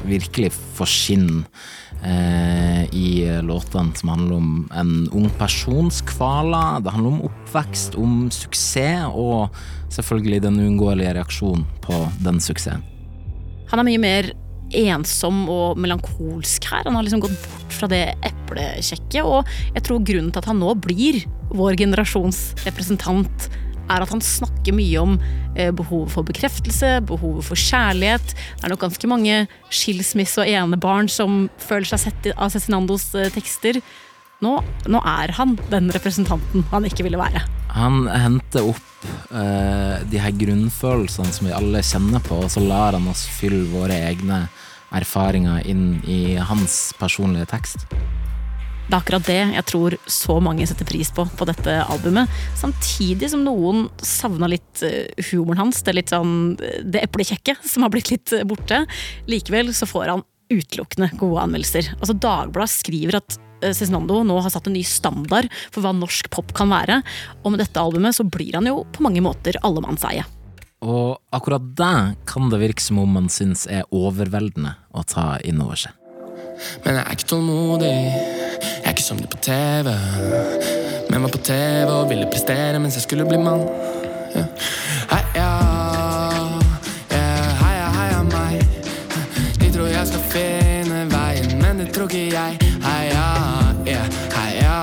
[0.04, 1.28] virkelig får skinn
[2.02, 3.08] eh, i
[3.44, 6.80] låtene som handler om en ung persons kvaler.
[6.84, 9.54] Det handler om oppvekst, om suksess, og
[9.94, 12.84] selvfølgelig den uunngåelige reaksjonen på den suksessen.
[13.70, 14.32] Han er mye mer
[14.74, 16.84] ensom og melankolsk her.
[16.86, 20.60] Han har liksom gått bort fra det eplekjekket, og jeg tror grunnen til at han
[20.62, 21.22] nå blir
[21.54, 23.48] vår generasjons representant,
[23.88, 25.18] er at han snakker mye om
[25.56, 28.34] eh, behovet for bekreftelse, behovet for kjærlighet.
[28.34, 33.30] Det er nok ganske mange skilsmisse- og enebarn som føler seg sett av Cezinandos eh,
[33.34, 33.80] tekster.
[34.44, 34.56] Nå,
[34.90, 37.44] nå er han den representanten han ikke ville være.
[37.74, 42.98] Han henter opp eh, de her grunnfølelsene som vi alle kjenner på, og så lar
[42.98, 44.44] han oss fylle våre egne
[44.94, 47.88] erfaringer inn i hans personlige tekst.
[48.84, 52.28] Det er akkurat det jeg tror så mange setter pris på på dette albumet.
[52.60, 57.86] Samtidig som noen savna litt eh, humoren hans, det litt sånn eh, det eplekjekke som
[57.86, 58.82] har blitt litt eh, borte.
[59.30, 61.94] Likevel så får han utelukkende gode anmeldelser.
[61.96, 66.52] Altså Dagbladet skriver at Cezinando nå har satt en ny standard for hva norsk pop
[66.56, 67.00] kan være.
[67.40, 70.26] Og med dette albumet så blir han jo på mange måter allemannseie.
[70.84, 71.96] Og akkurat det
[72.28, 76.03] kan det virke som om man syns er overveldende å ta inn over seg.
[76.84, 79.90] Men jeg er ikke tålmodig, jeg er ikke som de på TV.
[81.10, 83.66] Men var på TV og ville prestere mens jeg skulle bli mann.
[84.34, 84.44] Ja.
[85.10, 85.48] Heia,
[87.12, 88.64] yeah, heia, heia meg.
[89.60, 92.58] De tror jeg skal finne veien, men det tror ikke jeg.
[92.84, 93.26] Heia,
[93.86, 94.74] yeah, heia,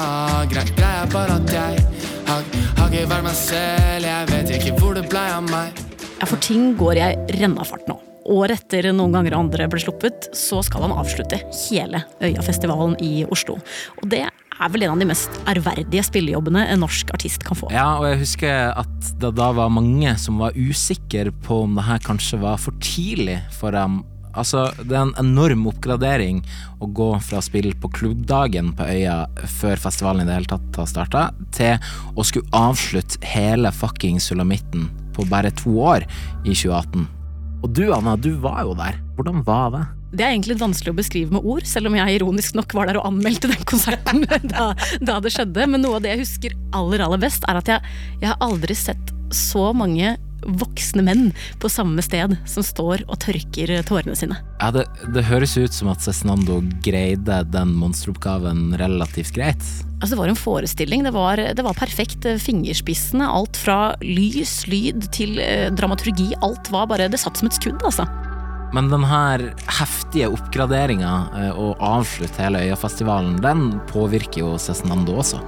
[0.52, 1.84] Greit greia bare at jeg
[2.28, 2.46] har,
[2.78, 4.08] har ikke vært meg selv.
[4.08, 5.84] Jeg vet ikke hvor det blei av meg.
[6.22, 8.00] Ja, for ting går jeg renna fart nå.
[8.30, 13.58] Året etter noen ganger andre ble sluppet, så skal han avslutte hele Øyafestivalen i Oslo.
[14.02, 14.28] Og det
[14.62, 17.72] er vel en av de mest ærverdige spillejobbene en norsk artist kan få.
[17.74, 21.88] Ja, og jeg husker at det da var mange som var usikre på om det
[21.88, 24.04] her kanskje var for tidlig for dem.
[24.38, 26.44] Altså, det er en enorm oppgradering
[26.80, 29.26] å gå fra å spille på klubbdagen på Øya
[29.58, 31.24] før festivalen i det hele tatt har starta,
[31.58, 31.82] til
[32.16, 36.06] å skulle avslutte hele fucking sulamitten på bare to år
[36.46, 37.10] i 2018.
[37.62, 38.98] Og du Anna, du var jo der.
[39.18, 39.82] Hvordan var det?
[40.12, 43.00] Det er egentlig vanskelig å beskrive med ord, selv om jeg ironisk nok var der
[43.00, 45.70] og anmeldte den konserten da, da det skjedde.
[45.72, 48.76] Men noe av det jeg husker aller, aller best, er at jeg, jeg har aldri
[48.76, 51.28] sett så mange voksne menn
[51.62, 54.40] på samme sted som står og tørker tårene sine.
[54.58, 59.70] Ja, det, det høres ut som at Cezinando greide den monsteroppgaven relativt greit.
[60.02, 61.04] Altså, det var en forestilling.
[61.06, 62.26] Det var, det var perfekt.
[62.42, 66.32] Fingerspissene, alt fra lys, lyd til eh, dramaturgi.
[66.42, 68.08] Alt var bare Det satt som et skudd, altså.
[68.74, 69.44] Men den her
[69.80, 75.42] heftige oppgraderinga eh, og avslutte hele Øyafestivalen, den påvirker jo Cezinando også.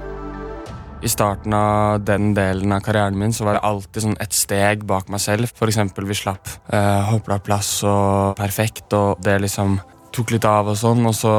[1.04, 4.86] I starten av den delen av karrieren min så var det alltid sånn et steg
[4.88, 5.50] bak meg selv.
[5.66, 9.80] Eksempel vi slapp eh, Håpla plass og Perfekt, og det liksom
[10.16, 11.04] tok litt av og sånn.
[11.10, 11.34] Og så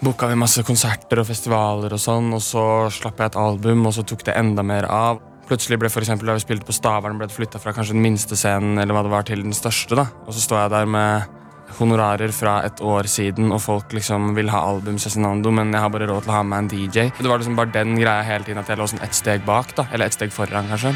[0.00, 3.96] booka vi masse konserter og festivaler og sånn, og så slapp jeg et album, og
[3.96, 5.20] så tok det enda mer av.
[5.50, 8.04] Plutselig ble for eksempel, da vi spilte på Stavern, ble det flytta fra kanskje den
[8.04, 9.98] minste scenen eller hva det var, til den største.
[9.98, 10.06] da.
[10.26, 11.36] Og så står jeg der med
[11.78, 15.92] honorarer fra et år siden, og folk liksom vil ha album Cezinando, men jeg har
[15.92, 17.10] bare råd til å ha med en DJ.
[17.18, 19.76] Det var liksom bare den greia hele tiden, at jeg lå sånn ett steg bak,
[19.76, 19.86] da.
[19.92, 20.94] Eller ett steg foran, kanskje.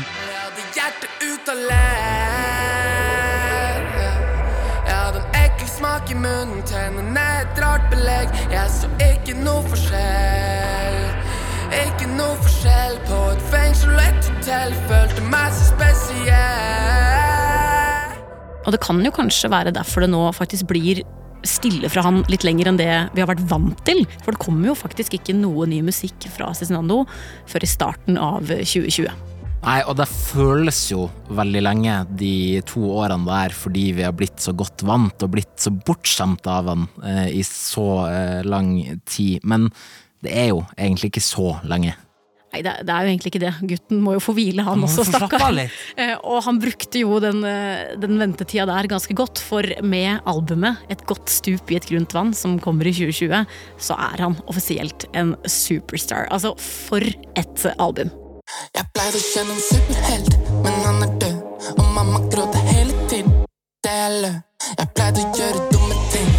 [6.04, 8.28] Smak i munnen, tennene et rart belegg.
[8.52, 11.12] Jeg så ikke noe forskjell.
[11.72, 14.74] Ikke noe forskjell på et fengsel og et hotell.
[14.88, 16.34] Følte meg så spesiell.
[18.64, 21.02] Og det kan jo kanskje være derfor det nå faktisk blir
[21.44, 24.04] stille fra han litt lenger enn det vi har vært vant til.
[24.24, 27.04] For det kommer jo faktisk ikke noe ny musikk fra Cezinando
[27.48, 29.33] før i starten av 2020.
[29.64, 34.42] Nei, og det føles jo veldig lenge, de to årene der, fordi vi har blitt
[34.44, 38.74] så godt vant og blitt så bortskjemt av han eh, i så eh, lang
[39.08, 39.40] tid.
[39.48, 39.70] Men
[40.24, 41.94] det er jo egentlig ikke så lenge.
[42.54, 43.52] Nei, det, det, er jo egentlig ikke det.
[43.72, 45.56] Gutten må jo få hvile, han, han også, stakkar.
[45.94, 50.84] Eh, og han brukte jo den, eh, den, ventetida der ganske godt, for med albumet
[50.90, 53.46] 'Et godt stup i et grunt vann', som kommer i 2020,
[53.78, 56.28] så er han offisielt en superstar.
[56.30, 58.12] Altså, for et album.
[58.74, 61.36] Jeg pleide å kjenne en superhelt, men han er død.
[61.78, 63.32] Og mamma gråter hele tiden.
[63.84, 64.42] Det er løgn.
[64.78, 66.30] Jeg pleide å gjøre dumme ting.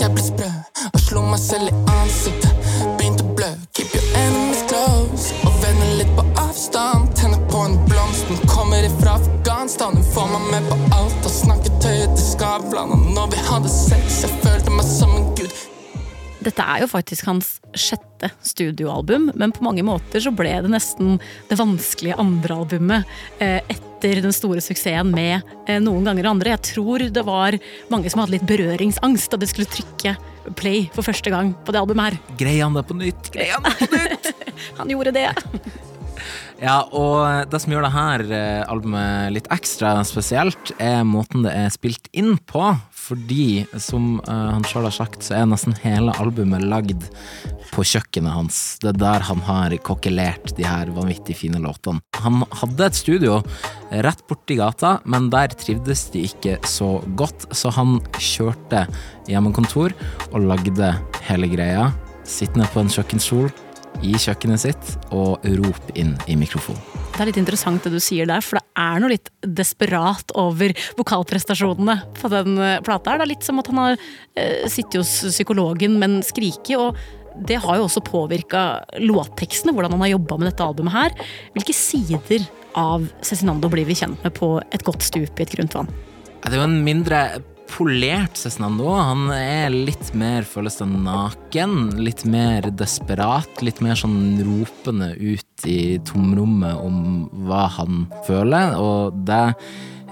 [0.00, 0.48] Jeg ble sprø
[0.90, 2.68] og slo meg selv i ansiktet.
[2.98, 3.50] Begynte å blø.
[3.76, 5.36] Keep your enemies close.
[5.44, 7.10] Og venner litt på avstand.
[7.20, 8.28] Tenner på en blomst.
[8.30, 9.96] Den kommer ifra Afghanistan.
[10.00, 12.96] Hun får meg med på alt og snakker tøyet til Skavlan.
[12.96, 15.69] Og når vi hadde sex, jeg følte meg som en gud.
[16.40, 21.18] Dette er jo faktisk hans sjette studioalbum, men på mange måter så ble det nesten
[21.50, 23.04] det vanskelige andrealbumet albumet
[23.40, 26.54] etter den store suksessen med eh, Noen ganger andre.
[26.54, 27.56] Jeg tror det var
[27.92, 30.16] mange som hadde litt berøringsangst da de skulle trykke
[30.56, 32.18] play for første gang på det albumet her.
[32.40, 33.30] Greier han det på nytt?
[33.34, 34.32] Greier han det på nytt?
[34.80, 35.28] han gjorde det.
[36.60, 38.22] Ja, og det som gjør det her
[38.68, 42.66] albumet litt ekstra spesielt, er måten det er spilt inn på.
[43.10, 47.08] Fordi, som uh, han sjøl har sagt, så er nesten hele albumet lagd
[47.72, 48.58] på kjøkkenet hans.
[48.82, 52.02] Det er der han har kokkelert de her vanvittig fine låtene.
[52.22, 53.40] Han hadde et studio
[54.06, 58.84] rett borti gata, men der trivdes de ikke så godt, så han kjørte
[59.30, 59.96] hjemmekontor
[60.30, 60.92] og lagde
[61.26, 61.90] hele greia.
[62.30, 63.50] Sittende på en kjøkkenstol
[64.06, 66.80] i kjøkkenet sitt og rop inn i mikrofonen.
[67.10, 70.72] Det er litt interessant det du sier der, for det er noe litt desperat over
[70.96, 73.18] vokalprestasjonene på den plata.
[73.18, 76.78] Det er litt som at han har eh, sittet hos psykologen, men skriket.
[76.78, 76.96] og
[77.46, 78.62] det har jo også påvirka
[78.98, 81.14] låttekstene, hvordan han har jobba med dette albumet her.
[81.54, 82.46] Hvilke sider
[82.78, 85.90] av Cezinando blir vi kjent med på Et godt stup i et grunt vann?
[86.40, 87.20] Det er jo en mindre
[87.70, 88.88] polert Cezinando.
[88.94, 91.96] Han er litt mer, føles det, naken.
[92.02, 93.62] Litt mer desperat.
[93.64, 98.76] Litt mer sånn ropende ut i tomrommet om hva han føler.
[98.80, 99.42] Og det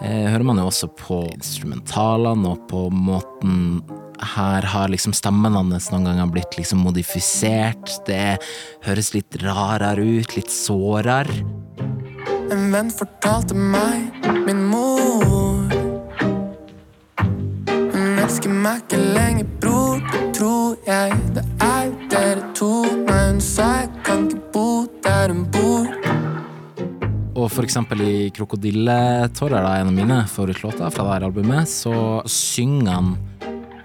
[0.03, 3.83] eh, hører man jo også på instrumentalene og på måten
[4.35, 7.99] her har liksom stemmen hans noen ganger blitt liksom modifisert.
[8.09, 8.39] Det
[8.87, 11.43] høres litt rarere ut, litt sårere.
[12.49, 15.48] En venn fortalte meg min mor
[18.39, 20.03] elsker meg ikke lenger, bror,
[20.37, 22.85] tror jeg det er dere to.
[23.09, 24.67] Nei, hun sa jeg kan ikke bo
[25.03, 25.89] der hun bor.
[27.35, 33.11] Og for eksempel i Krokodilletårer, en av mine favorittlåter fra dette albumet, så synger han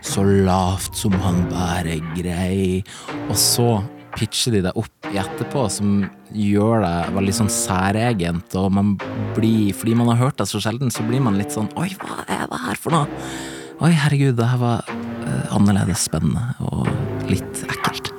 [0.05, 2.83] så lavt som han bare grei,
[3.29, 3.79] og så
[4.13, 8.93] pitcher de det opp i etterpå, som gjør det veldig sånn særegent, og man
[9.33, 12.21] blir, fordi man har hørt det så sjelden, så blir man litt sånn Oi, hva
[12.27, 13.51] er det her for noe?
[13.81, 16.87] Oi, herregud, det her var uh, annerledes spennende og
[17.29, 18.11] litt ekkelt.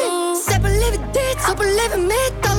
[0.00, 0.36] Og.
[0.40, 2.49] Se på livet ditt, se på livet mitt,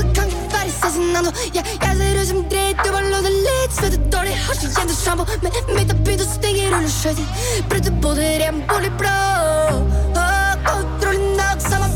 [1.13, 1.31] være Cezinando.
[1.53, 4.67] Jeg, jeg ser ut som dritt, du bare lov det litt, svetter dårlig, har så
[4.77, 5.25] jevnt sjampo.
[5.43, 7.25] Men mitt har begynt å stinge, ruller skøyter,
[7.69, 9.17] brudte både rem, bolig blå.
[10.15, 11.91] Åh, åh, trolig nok, samme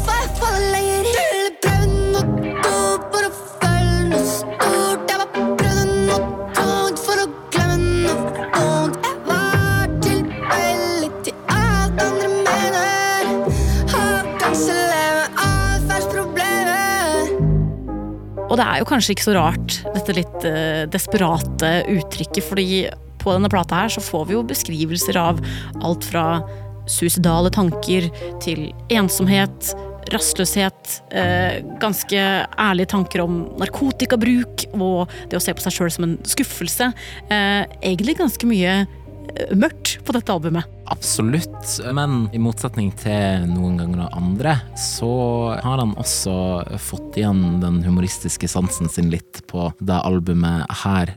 [18.55, 22.85] Og det er jo kanskje ikke så rart, dette litt eh, desperate uttrykket, fordi
[23.19, 25.41] på denne plata her så får vi jo beskrivelser av
[25.83, 26.39] alt fra
[26.87, 28.07] suicidale tanker
[28.39, 29.73] til ensomhet,
[30.13, 32.21] rastløshet, eh, ganske
[32.55, 36.93] ærlige tanker om narkotikabruk og det å se på seg sjøl som en skuffelse.
[37.27, 40.74] Eh, egentlig ganske mye eh, mørkt på dette albumet.
[40.91, 45.09] Absolutt, men i motsetning til noen ganger andre, så
[45.57, 46.35] har han også
[46.81, 51.15] fått igjen den humoristiske sansen sin litt på det albumet her.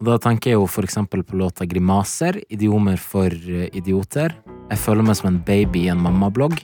[0.00, 4.32] Da tenker jeg jo for eksempel på låta Grimaser, idiomer for idioter.
[4.70, 6.56] Jeg føler meg som en baby i en mammablogg.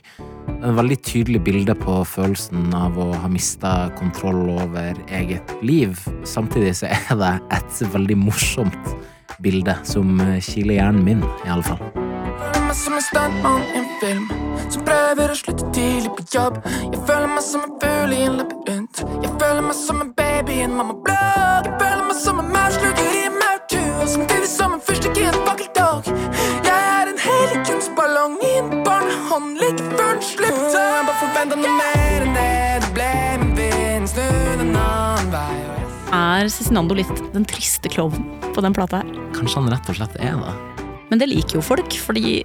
[0.57, 6.01] En veldig tydelig bilde på følelsen av å ha mista kontroll over eget liv.
[6.25, 8.93] Samtidig så er det et veldig morsomt
[9.43, 12.06] bilde som kiler hjernen min, i alle fall.
[12.67, 14.25] Føler meg som en stuntmann i en film
[14.71, 18.37] Som prøver å slutte tidlig på jobb Jeg føler meg som en fugl i en
[18.41, 21.67] labyrint Jeg føler meg som en baby i en mamma blogg.
[21.67, 25.39] Jeg føler meg som en maurslugger i en maurtue samtidig som en fyrstikk i en
[25.47, 31.19] fakkeltog Jeg er en helig kunstballong i en barnehånd Like før den Så Jeg bare
[31.23, 32.53] forventa noe mer enn det
[32.83, 33.11] Det ble
[33.43, 34.25] min vind Snu
[34.63, 35.53] den annen vei
[36.11, 39.29] Er Cezinando litt den triste klovnen på den plata her?
[39.37, 40.76] Kanskje han rett og slett er det.
[41.09, 42.41] Men det liker jo folk, fordi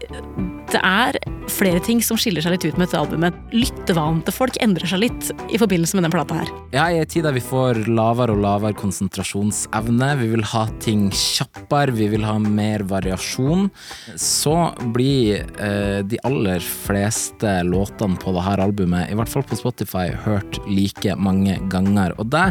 [0.73, 1.19] det er
[1.53, 3.37] flere ting som skiller seg litt ut med dette albumet.
[3.53, 6.53] Lyttevanen til folk endrer seg litt i forbindelse med den plata her.
[6.73, 11.09] Ja, i en tid der vi får lavere og lavere konsentrasjonsevne, vi vil ha ting
[11.13, 13.69] kjappere, vi vil ha mer variasjon,
[14.17, 14.57] så
[14.95, 20.61] blir eh, de aller fleste låtene på dette albumet, i hvert fall på Spotify, hørt
[20.71, 22.17] like mange ganger.
[22.23, 22.49] Og det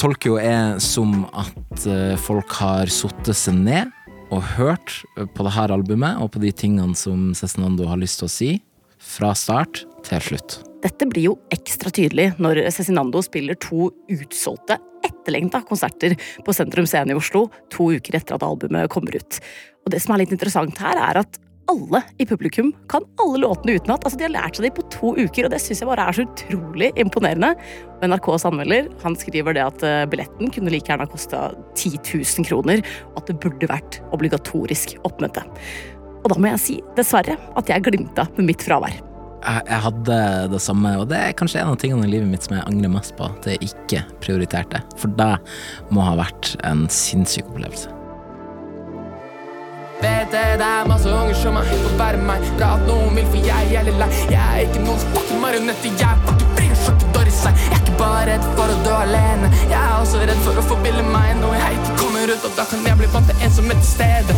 [0.00, 3.93] tolker jo jeg som at eh, folk har satt seg ned
[4.34, 8.32] og hørt på dette albumet og på de tingene som Cezinando har lyst til å
[8.32, 8.50] si,
[8.98, 10.58] fra start til slutt.
[10.84, 17.12] Dette blir jo ekstra tydelig når Cezinando spiller to utsolgte, etterlengta konserter på Sentrum Scene
[17.12, 19.40] i Oslo to uker etter at albumet kommer ut.
[19.84, 21.38] Og det som er litt interessant her, er at
[21.70, 24.04] alle i publikum kan alle låtene utenat.
[24.04, 26.16] Altså, de har lært seg det på to uker, og det syns jeg bare er
[26.16, 27.54] så utrolig imponerende.
[27.98, 31.46] Og NRKs anmelder han skriver det at eh, billetten kunne like gjerne ha kosta
[31.76, 35.44] 10 000 kroner, og at det burde vært obligatorisk oppmøte.
[36.24, 38.94] Og da må jeg si, dessverre, at jeg glimta med mitt fravær.
[39.44, 40.20] Jeg, jeg hadde
[40.54, 42.94] det samme, og det er kanskje en av tingene i livet mitt som jeg angrer
[42.94, 43.28] mest på.
[43.28, 44.80] At jeg ikke prioriterte.
[45.00, 45.34] For det
[45.92, 48.03] må ha vært en sinnssyk opplevelse.
[50.04, 52.42] Vet det, det er masse unger som er hypp på å være meg.
[52.58, 55.86] Bra at noen vil, for jeg er litt lei Jeg er ikke noen fucking marionett
[55.86, 59.48] Jeg er fucking fucking Doris Jeg er ikke bare redd for å dø alene.
[59.62, 62.66] Jeg er også redd for å forbille meg Noe jeg ikke kommer ut Og da
[62.68, 64.36] kan jeg bli vant til ensomhet til stede.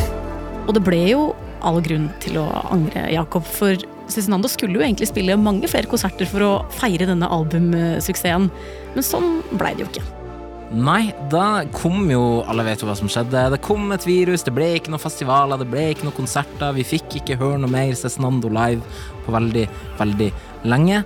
[0.67, 1.27] Og det ble jo
[1.67, 3.75] all grunn til å angre, Jakob, for
[4.07, 8.47] Cezinando skulle jo egentlig spille mange flere konserter for å feire denne albumsuksessen,
[8.95, 10.26] men sånn blei det jo ikke.
[10.75, 13.45] Nei, da kom jo Alle vet jo hva som skjedde.
[13.55, 16.75] Det kom et virus, det ble ikke noen festivaler, det ble ikke noen konserter.
[16.75, 18.83] Vi fikk ikke høre noe mer Cezinando live
[19.27, 19.67] på veldig,
[20.01, 20.31] veldig
[20.67, 21.05] lenge.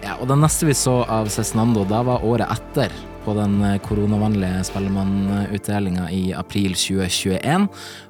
[0.00, 2.94] Ja, og det neste vi så av Cezinando, da var året etter.
[3.20, 7.66] På den eh, koronavennlige Spellemannutdelinga i april 2021,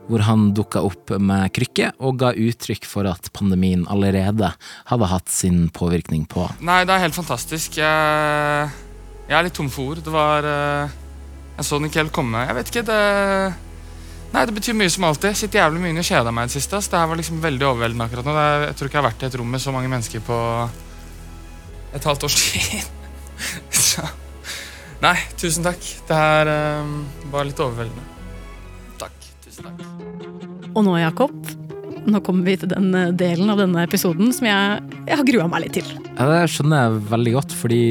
[0.07, 4.53] hvor han dukka opp med krykke og ga uttrykk for at pandemien allerede
[4.93, 7.81] hadde hatt sin påvirkning på Nei, det er helt fantastisk.
[7.83, 8.71] Jeg,
[9.31, 10.01] jeg er litt tom for ord.
[10.03, 10.95] Det var eh,
[11.61, 12.41] Jeg så den ikke helt komme.
[12.49, 13.01] Jeg vet ikke, det
[14.31, 15.35] Nei, det betyr mye som alltid.
[15.35, 16.79] Sitter jævlig mye inne og kjeder meg i det siste.
[16.79, 16.87] ass.
[16.91, 18.35] Det her var liksom veldig overveldende akkurat nå.
[18.39, 20.39] Er, jeg tror ikke jeg har vært i et rom med så mange mennesker på
[21.99, 22.85] et halvt års tid.
[23.75, 24.07] så
[25.01, 25.81] Nei, tusen takk.
[26.07, 26.95] Det her eh,
[27.33, 28.07] var litt overveldende.
[29.01, 29.17] Takk.
[29.47, 30.71] Tusen takk.
[30.71, 31.35] Og nå, Jakob,
[32.07, 35.49] nå kommer vi til den eh, delen av denne episoden som jeg, jeg har grua
[35.51, 35.91] meg litt til.
[36.15, 37.83] Ja, Det skjønner jeg veldig godt, fordi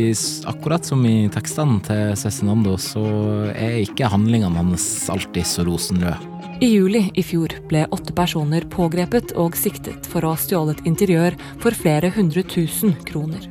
[0.49, 3.05] akkurat som i tekstene til Cezinando, så
[3.53, 6.39] er ikke handlingene hans alltid så rosenrøde.
[6.60, 11.38] I juli i fjor ble åtte personer pågrepet og siktet for å ha stjålet interiør
[11.64, 13.45] for flere hundre tusen kroner.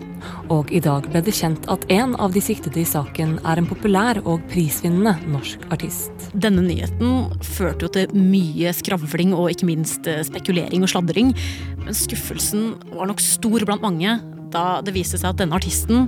[0.53, 3.69] Og i dag ble det kjent at en av de siktede i saken er en
[3.71, 6.27] populær og prisvinnende norsk artist.
[6.37, 11.33] Denne nyheten førte jo til mye skravling og ikke minst eh, spekulering og sladring.
[11.81, 14.19] Men skuffelsen var nok stor blant mange
[14.53, 16.05] da det viste seg at denne artisten,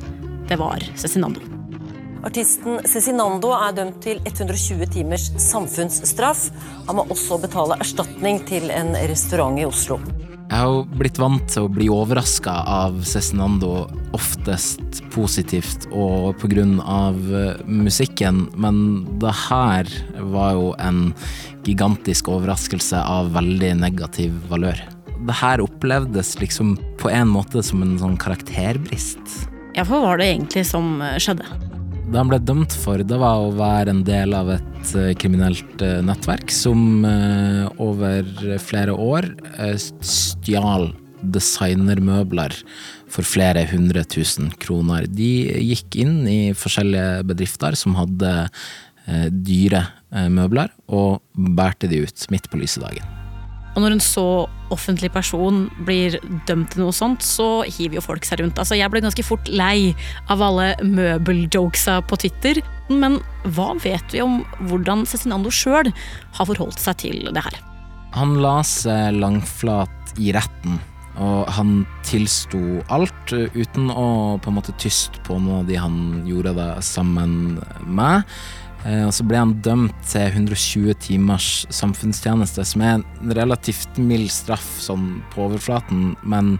[0.52, 1.59] det var Cezinando.
[2.20, 6.50] Artisten Cezinando er dømt til 120 timers samfunnsstraff.
[6.88, 9.96] Han må også betale erstatning til en restaurant i Oslo.
[10.50, 16.80] Jeg har blitt vant til å bli overraska av Cezinando, oftest positivt og på grunn
[16.82, 18.82] av eh, musikken, men
[19.22, 19.88] det her
[20.34, 21.00] var jo en
[21.64, 24.82] gigantisk overraskelse av veldig negativ valør.
[25.20, 29.22] Det her opplevdes liksom på en måte som en sånn karakterbrist.
[29.78, 31.69] Ja, hva var det egentlig som eh, skjedde?
[32.08, 35.82] Det han ble dømt for, det var å være en del av et eh, kriminelt
[35.84, 38.26] eh, nettverk som eh, over
[38.62, 39.28] flere år
[40.02, 40.90] stjal
[41.20, 42.56] designermøbler
[43.10, 45.04] for flere hundre tusen kroner.
[45.06, 45.30] De
[45.60, 48.34] gikk inn i forskjellige bedrifter som hadde
[49.30, 49.82] dyre
[50.30, 53.04] møbler, og bærte de ut midt på lyse dagen.
[53.74, 54.26] Og når en så
[54.74, 56.18] offentlig person blir
[56.48, 58.58] dømt til noe sånt, så hiver jo folk seg rundt.
[58.58, 59.92] Altså, jeg ble ganske fort lei
[60.30, 62.62] av alle møbeljokesa på Twitter.
[62.90, 63.18] Men
[63.54, 65.92] hva vet vi om hvordan Cezinando sjøl
[66.38, 67.58] har forholdt seg til det her?
[68.16, 70.80] Han la seg langflat i retten,
[71.22, 75.78] og han tilsto alt uh, uten å på en måte tyste på noe av de
[75.78, 78.26] han gjorde det sammen med.
[78.86, 84.30] Eh, Og så ble han dømt til 120 timers samfunnstjeneste, som er en relativt mild
[84.32, 86.54] straff sånn på overflaten, men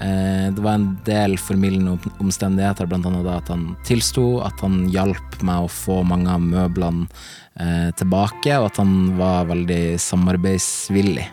[0.00, 5.66] eh, det var en del formildende omstendigheter, annet at han tilsto, at han hjalp med
[5.66, 7.08] å få mange av møblene
[7.60, 11.28] eh, tilbake, og at han var veldig samarbeidsvillig.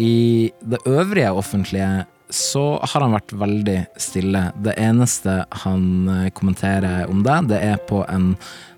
[0.00, 4.46] I det øvrige offentlige så har han vært veldig stille.
[4.64, 8.32] Det eneste han eh, kommenterer om det, det er på en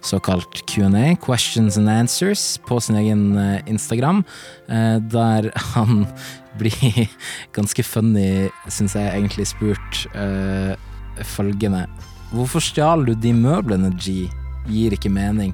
[0.07, 4.25] såkalt Q&A, questions and answers, på sin egen eh, Instagram,
[4.69, 6.07] eh, der han
[6.61, 7.07] blir
[7.57, 10.75] ganske funny, syns jeg egentlig, spurt eh,
[11.37, 11.87] følgende
[12.35, 14.27] Hvorfor stjal du de møblene, G?
[14.67, 15.53] Gir ikke mening.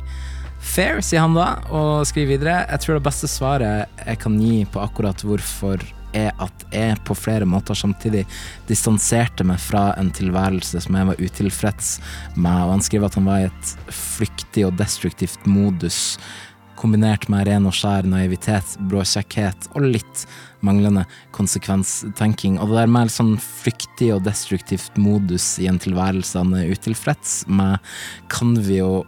[0.63, 2.55] Fair, sier han da, og skriver videre.
[2.71, 5.85] Jeg tror det beste svaret jeg kan gi på akkurat hvorfor
[6.17, 8.25] er at jeg på flere måter samtidig
[8.69, 11.93] distanserte meg fra en tilværelse som jeg var utilfreds
[12.37, 16.19] med, og han skriver at han var i et flyktig og destruktivt modus,
[16.83, 20.25] kombinert med ren og skjær naivitet, bråkjekkhet og litt
[20.67, 21.05] manglende
[21.35, 22.59] konsekvenstenking.
[22.59, 27.43] Og det der med sånn flyktig og destruktivt modus i en tilværelse han er utilfreds
[27.51, 27.79] med,
[28.33, 29.05] kan vi jo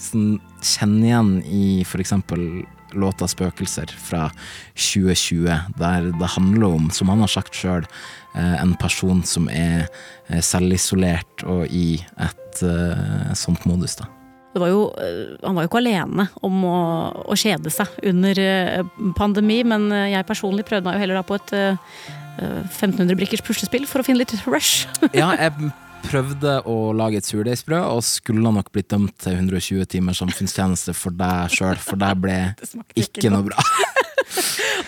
[0.00, 2.64] sånn, kjenne igjen i for eksempel
[2.94, 4.30] låta 'Spøkelser' fra
[4.74, 7.86] 2020, der det handler om, som han har sagt sjøl,
[8.34, 9.86] en person som er
[10.28, 14.08] eh, selvisolert og i et eh, sånt modus, da.
[14.52, 16.80] Det var jo, eh, han var jo ikke alene om å,
[17.32, 18.82] å kjede seg under eh,
[19.16, 21.94] pandemi, men eh, jeg personlig prøvde meg jo heller da på et eh,
[22.40, 24.86] 1500 brikkers puslespill for å finne litt rush.
[25.16, 25.72] Ja, jeg
[26.04, 31.14] prøvde å lage et surdeigsbrød, og skulle nok blitt dømt til 120 timers samfunnstjeneste for
[31.16, 32.38] deg sjøl, for det ble
[32.98, 33.66] ikke noe bra.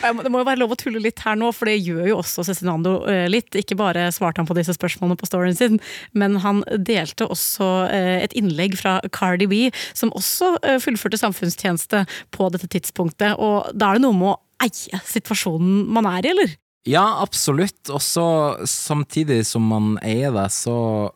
[0.04, 2.44] Det må jo være lov å tulle litt her nå, for det gjør jo også
[2.44, 3.54] Cezinando eh, litt.
[3.56, 5.78] Ikke bare svarte han på disse spørsmålene på storyen sin,
[6.12, 9.62] men han delte også eh, et innlegg fra Cardi B,
[9.96, 12.04] som også eh, fullførte samfunnstjeneste
[12.36, 13.38] på dette tidspunktet.
[13.40, 16.54] Og da er det noe med å eie situasjonen man er i, eller?
[16.84, 17.88] Ja, absolutt.
[17.88, 18.24] Og så
[18.68, 20.74] samtidig som han eier det, så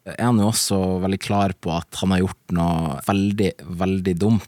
[0.08, 3.50] er han jo også veldig klar på at han har gjort noe veldig,
[3.82, 4.46] veldig dumt.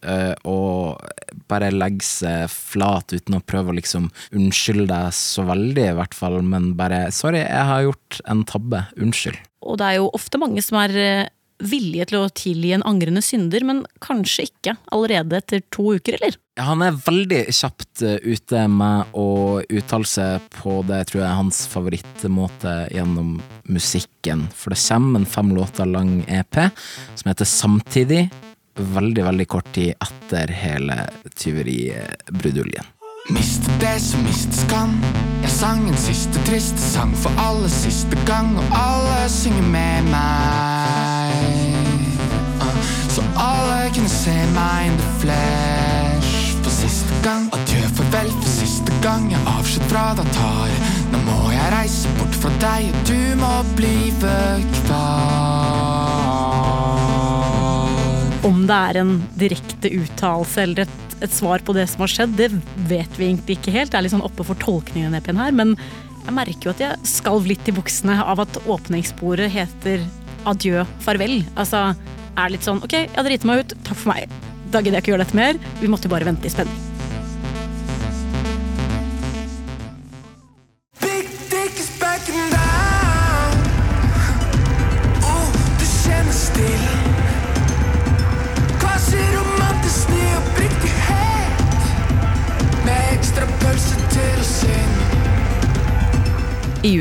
[0.00, 0.96] eh, Og
[1.48, 6.16] bare legger seg flat uten å prøve å liksom unnskylde deg så veldig, i hvert
[6.16, 6.40] fall.
[6.42, 8.86] Men bare 'sorry, jeg har gjort en tabbe.
[8.96, 9.38] Unnskyld'.
[9.62, 11.28] Og det er jo ofte mange som er
[11.62, 16.38] villige til å tilgi en angrende synder, men kanskje ikke allerede etter to uker, eller?
[16.58, 21.24] Ja, Han er veldig kjapt eh, ute med å uttale seg på det jeg tror
[21.24, 23.36] er hans favorittmåte gjennom
[23.72, 24.46] musikken.
[24.56, 26.60] For det kommer en fem låter lang EP
[27.14, 28.26] som heter Samtidig,
[28.76, 30.98] veldig, veldig kort tid etter hele
[31.36, 32.90] tyveribruduljen.
[33.30, 34.96] Mist det som mistes kan.
[35.44, 41.11] Jeg sang en siste triste sang for aller siste gang, og alle synger med meg.
[43.12, 47.50] Så alle kunne se meg in the flesh for siste gang.
[47.52, 49.26] Adjø, farvel for siste gang.
[49.28, 50.72] Jeg avskjed fra deg tar.
[51.12, 55.02] Nå må jeg reise bort fra deg, og du må bli kvar.
[58.48, 62.32] Om det er en direkte uttalelse eller et, et svar på det som har skjedd,
[62.40, 62.48] det
[62.88, 63.92] vet vi egentlig ikke helt.
[63.92, 65.76] Det er litt sånn oppe for tolkningen i denne her, men
[66.22, 70.08] jeg merker jo at jeg skalv litt i buksene av at åpningssporet heter
[70.48, 71.42] adjø, farvel.
[71.60, 71.92] Altså
[72.36, 74.32] er litt sånn ok, jeg har driti meg ut, takk for meg.
[74.72, 75.60] Da gidder jeg ikke gjøre dette mer.
[75.82, 76.91] Vi måtte bare vente i spenning.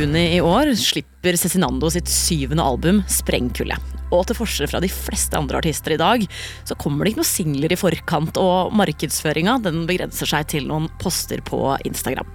[0.02, 3.76] Juni i år slipper Cezinando sitt syvende album, Sprengkulde.
[4.12, 6.24] Og til forskjell fra de fleste andre artister i dag,
[6.66, 10.89] så kommer det ikke noen singler i forkant, og markedsføringa den begrenser seg til noen
[11.02, 12.28] poster på Instagram.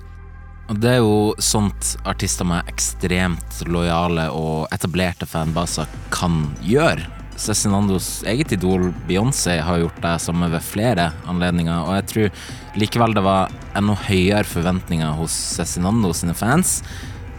[0.79, 7.07] Det er jo sånt artister med ekstremt lojale og etablerte fanbaser kan gjøre.
[7.37, 13.19] Cezinandos eget idol Beyoncé har gjort det samme ved flere anledninger, og jeg tror likevel
[13.19, 16.81] det var enda høyere forventninger hos Cezinando sine fans,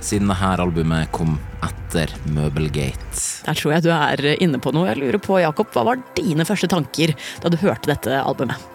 [0.03, 3.43] siden dette albumet kom etter Møbelgate.
[3.47, 4.89] Der tror jeg du er inne på noe.
[4.91, 8.73] Jeg lurer på, Jakob, hva var dine første tanker da du hørte dette albumet?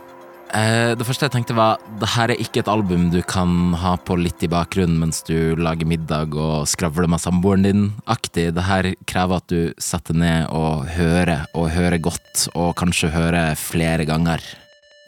[0.52, 3.94] Eh, det første jeg tenkte var det her er ikke et album du kan ha
[3.96, 8.50] på litt i bakgrunnen mens du lager middag og skravler med samboeren din aktig.
[8.52, 13.56] Det her krever at du setter ned og hører, og hører godt, og kanskje hører
[13.56, 14.44] flere ganger.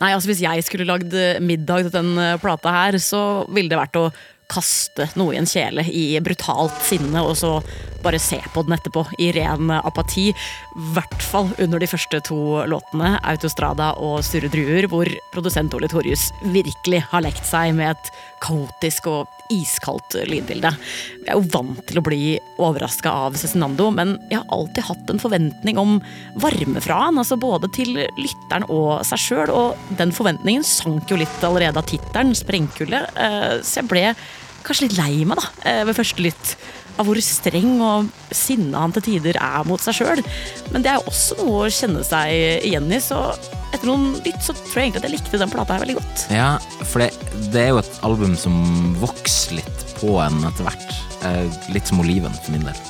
[0.01, 1.13] Nei, altså Hvis jeg skulle lagd
[1.45, 4.09] middag til den eh, plata her, så ville det vært å
[4.55, 7.59] kaste noe i en kjele i brutalt sinne, og så
[8.05, 10.29] bare se på den etterpå i ren apati.
[10.31, 12.39] I hvert fall under de første to
[12.71, 18.13] låtene, Autostrada og Sture Druer, hvor produsent Ole Torjus virkelig har lekt seg med et
[18.45, 20.71] kaotisk og iskaldt lydbilde.
[21.25, 25.13] Jeg er jo vant til å bli overraska av Cezinando, men jeg har alltid hatt
[25.13, 25.99] en forventning om
[26.41, 31.21] varme fra han, altså både til lytteren og seg sjøl, og den forventningen sank jo
[31.21, 34.07] litt allerede av tittelen, 'Sprengkulde', eh, så jeg ble
[34.65, 36.57] kanskje litt lei meg da, eh, ved første lytt
[36.95, 40.23] av hvor streng og sinna han til tider er mot seg sjøl.
[40.71, 43.21] Men det er jo også noe å kjenne seg igjen i, så
[43.75, 46.27] etter noen lytt så tror jeg egentlig at jeg likte den plata her veldig godt.
[46.31, 46.51] Ja,
[46.87, 47.11] for det,
[47.51, 48.61] det er jo et album som
[49.03, 51.01] vokser litt på en etter hvert.
[51.27, 52.85] Eh, litt som oliven, for min del.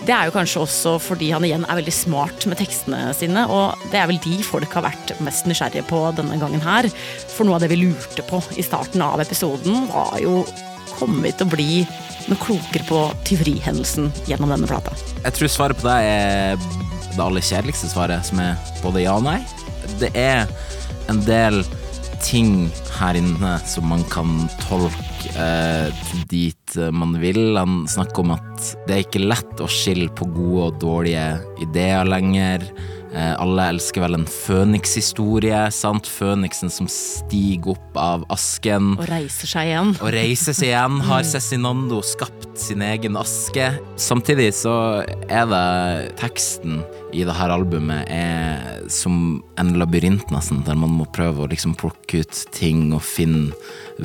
[0.00, 3.76] Det er jo kanskje også fordi han igjen er veldig smart med tekstene sine, og
[3.92, 6.88] det er vel de folk har vært mest nysgjerrige på denne gangen her.
[7.34, 10.40] For noe av det vi lurte på i starten av episoden, var jo
[11.00, 11.70] kommer vi til å bli
[12.28, 14.94] noe klokere på tyverihendelsen gjennom denne plata.
[15.24, 16.64] Jeg tror svaret på det er
[17.10, 19.40] det aller kjedeligste svaret, som er både ja og nei.
[20.00, 20.46] Det er
[21.10, 21.62] en del
[22.20, 27.56] ting her inne som man kan tolke eh, dit man vil.
[27.56, 31.26] Han snakker om at det er ikke lett å skille på gode og dårlige
[31.64, 32.66] ideer lenger.
[33.10, 36.06] Eh, alle elsker vel en fønikshistorie, sant?
[36.06, 38.92] Føniksen som stiger opp av asken.
[39.00, 39.92] Og reiser seg igjen.
[39.98, 41.00] Og reiser seg igjen.
[41.08, 43.72] Har Cezinando skapt sin egen aske?
[44.00, 44.74] Samtidig så
[45.26, 51.08] er det teksten i det her albumet er som en labyrint, nesten, der man må
[51.10, 53.50] prøve å liksom plukke ut ting og finne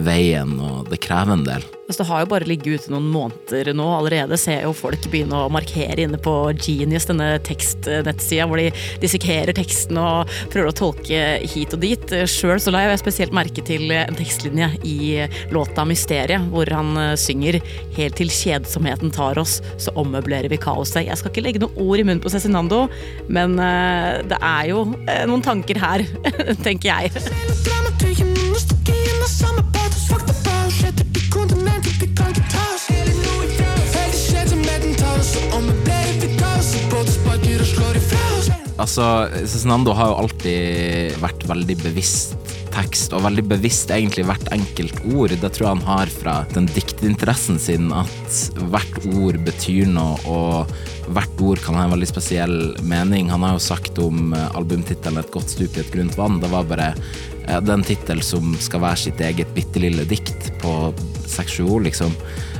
[0.03, 1.65] veien, og det krever en del.
[1.85, 3.85] Altså, det har jo bare ligget ute noen måneder nå.
[3.93, 8.71] Allerede ser jeg jo folk begynne å markere inne på Genius, denne tekstnettsida, hvor de
[9.03, 12.15] dissekerer teksten og prøver å tolke hit og dit.
[12.31, 14.97] Sjøl så la jeg spesielt merke til en tekstlinje i
[15.53, 17.61] låta 'Mysteriet', hvor han eh, synger
[17.95, 21.05] 'Helt til kjedsomheten tar oss, så ommøblerer vi kaoset'.
[21.05, 22.89] Jeg skal ikke legge noen ord i munnen på Cezinando,
[23.29, 26.01] men eh, det er jo eh, noen tanker her,
[26.65, 27.13] tenker jeg.
[38.85, 39.05] Altså,
[39.49, 42.35] Cezinando har jo alltid vært veldig bevisst
[42.75, 45.33] tekst, og veldig bevisst egentlig hvert enkelt ord.
[45.33, 51.09] Det tror jeg han har fra den diktinteressen sin, at hvert ord betyr noe, og
[51.15, 53.31] hvert ord kan ha en veldig spesiell mening.
[53.33, 56.41] Han har jo sagt om eh, albumtittelen 'Et godt stup i et grunt vann'.
[56.41, 56.93] Det var bare
[57.61, 60.93] den tittel som skal være sitt eget bitte lille dikt på
[61.25, 62.13] seks-sju ord, liksom.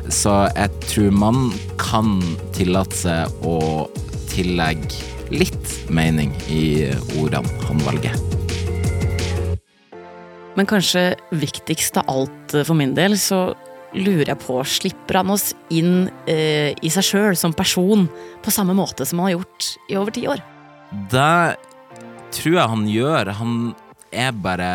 [0.10, 1.52] Så jeg tror man
[1.82, 2.22] kan
[2.54, 3.90] tillate seg å
[4.30, 8.18] tillegge litt mening i ordene han velger.
[10.56, 13.50] Men kanskje viktigst av alt for min del, så
[13.96, 18.08] lurer jeg på, slipper han oss inn eh, i seg sjøl som person
[18.44, 20.44] på samme måte som han har gjort i over ti år?
[21.12, 21.56] Det
[22.36, 23.34] tror jeg han gjør.
[23.40, 23.54] Han
[24.16, 24.70] er bare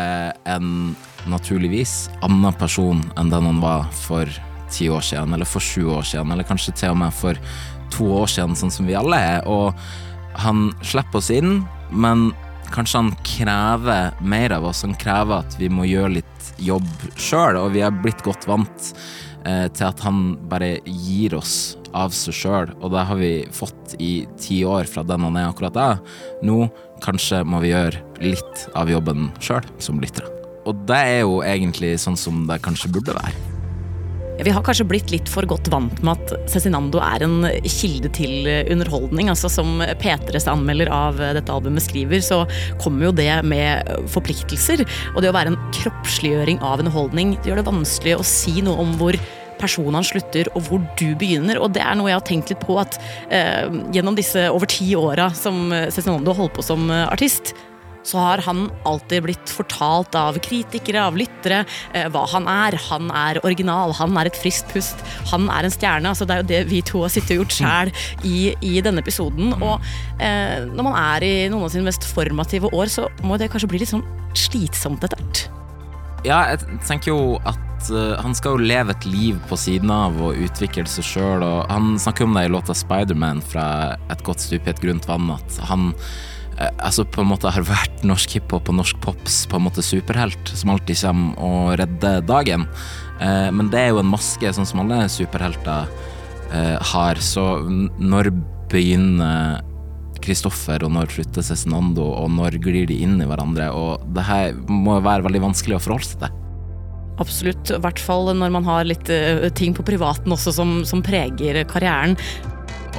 [0.49, 0.93] en
[1.29, 4.29] naturligvis annen person enn den han var for
[4.71, 7.37] ti år siden, eller for sju år siden, eller kanskje til og med for
[7.91, 9.49] to år siden, sånn som vi alle er.
[9.49, 9.75] Og
[10.39, 11.61] han slipper oss inn,
[11.91, 12.31] men
[12.71, 14.85] kanskje han krever mer av oss.
[14.85, 16.87] Han krever at vi må gjøre litt jobb
[17.19, 18.91] sjøl, og vi er blitt godt vant
[19.45, 23.95] eh, til at han bare gir oss av seg sjøl, og det har vi fått
[23.99, 25.89] i ti år fra den han er akkurat da.
[26.45, 26.63] Nå
[27.03, 30.29] kanskje må vi gjøre litt av jobben sjøl som lyttere.
[30.69, 33.50] Og det er jo egentlig sånn som det kanskje burde være.
[34.41, 38.47] Vi har kanskje blitt litt for godt vant med at Cezinando er en kilde til
[38.73, 39.29] underholdning.
[39.29, 42.43] altså Som P3s anmelder av dette albumet skriver, så
[42.81, 44.81] kommer jo det med forpliktelser.
[45.13, 48.81] Og det å være en kroppsliggjøring av underholdning det gjør det vanskelig å si noe
[48.81, 49.17] om hvor
[49.61, 51.61] personen slutter og hvor du begynner.
[51.61, 52.97] Og det er noe jeg har tenkt litt på at
[53.29, 57.53] eh, gjennom disse over ti åra som Cezinando holdt på som artist,
[58.03, 62.77] så har han alltid blitt fortalt av kritikere, av lyttere, eh, hva han er.
[62.89, 66.09] Han er original, han er et friskt pust, han er en stjerne.
[66.09, 67.93] Altså, det er jo det vi to har sittet og gjort sjæl
[68.27, 69.53] i, i, denne episoden.
[69.61, 69.79] Og
[70.19, 73.71] eh, når man er i noen av sine mest formative år, så må det kanskje
[73.71, 74.05] bli litt sånn
[74.37, 75.45] slitsomt etter hvert.
[76.25, 80.19] Ja, jeg tenker jo at uh, han skal jo leve et liv på siden av
[80.21, 84.67] og utvikle seg sjøl, han snakker om det i låta 'Spiderman' fra Et godt stup
[84.67, 88.69] i et grunt vann, at han Eh, altså på en måte har vært norsk hiphop
[88.69, 92.67] og norsk pops på en måte superhelt som alltid kommer og redder dagen.
[93.21, 95.89] Eh, men det er jo en maske, sånn som alle superhelter
[96.51, 97.21] eh, har.
[97.21, 97.45] Så
[98.01, 98.31] når
[98.71, 99.61] begynner
[100.21, 103.71] Kristoffer, og når slutter Cezinando, og når glir de inn i hverandre?
[103.73, 106.37] Og det her må være veldig vanskelig å forholde seg til.
[107.21, 109.09] Absolutt, i hvert fall når man har litt
[109.57, 112.15] ting på privaten også som, som preger karrieren.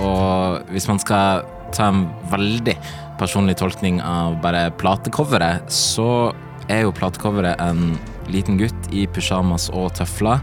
[0.02, 1.42] Og hvis man skal
[1.74, 2.76] ta en veldig
[3.20, 6.32] personlig tolkning av bare platecoveret, så
[6.70, 7.96] er jo platecoveret en
[8.32, 10.40] liten gutt i pysjamas og tøfler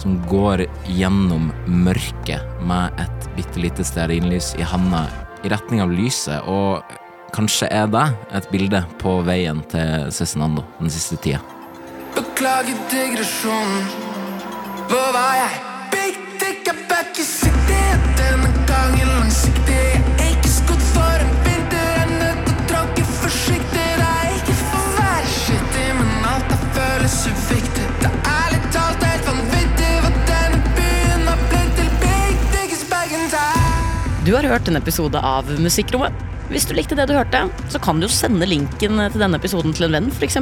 [0.00, 5.06] som går gjennom mørket med et bitte lite stearinlys i handa
[5.44, 6.82] i retning av lyset, og
[7.36, 8.06] kanskje er det
[8.38, 11.42] et bilde på veien til Cezinando den siste tida.
[12.16, 13.88] Beklager digresjonen.
[14.88, 15.62] Hvor var jeg?
[15.92, 17.82] Big dick, jeg back i city.
[18.16, 20.15] Denne gangen langsiktig.
[34.26, 36.14] Du har hørt en episode av Musikkrommet.
[36.50, 39.86] Hvis du likte det du hørte, så kan du sende linken til denne episoden til
[39.86, 40.40] en venn, f.eks.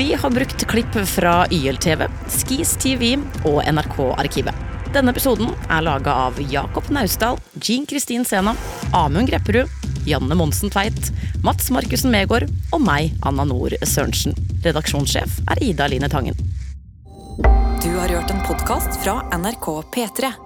[0.00, 4.64] Vi har brukt klipp fra YLTV, Skis TV og NRK-arkivet.
[4.96, 8.56] Denne episoden er laga av Jakob Naustdal, Jean Kristin Sena,
[8.96, 9.68] Amund Grepperud,
[10.08, 11.12] Janne Monsen Tveit,
[11.44, 14.32] Mats Markussen Megård og meg, Anna Nord Sørensen.
[14.64, 16.40] Redaksjonssjef er Ida Line Tangen.
[17.84, 20.45] Du har hørt en podkast fra NRK P3.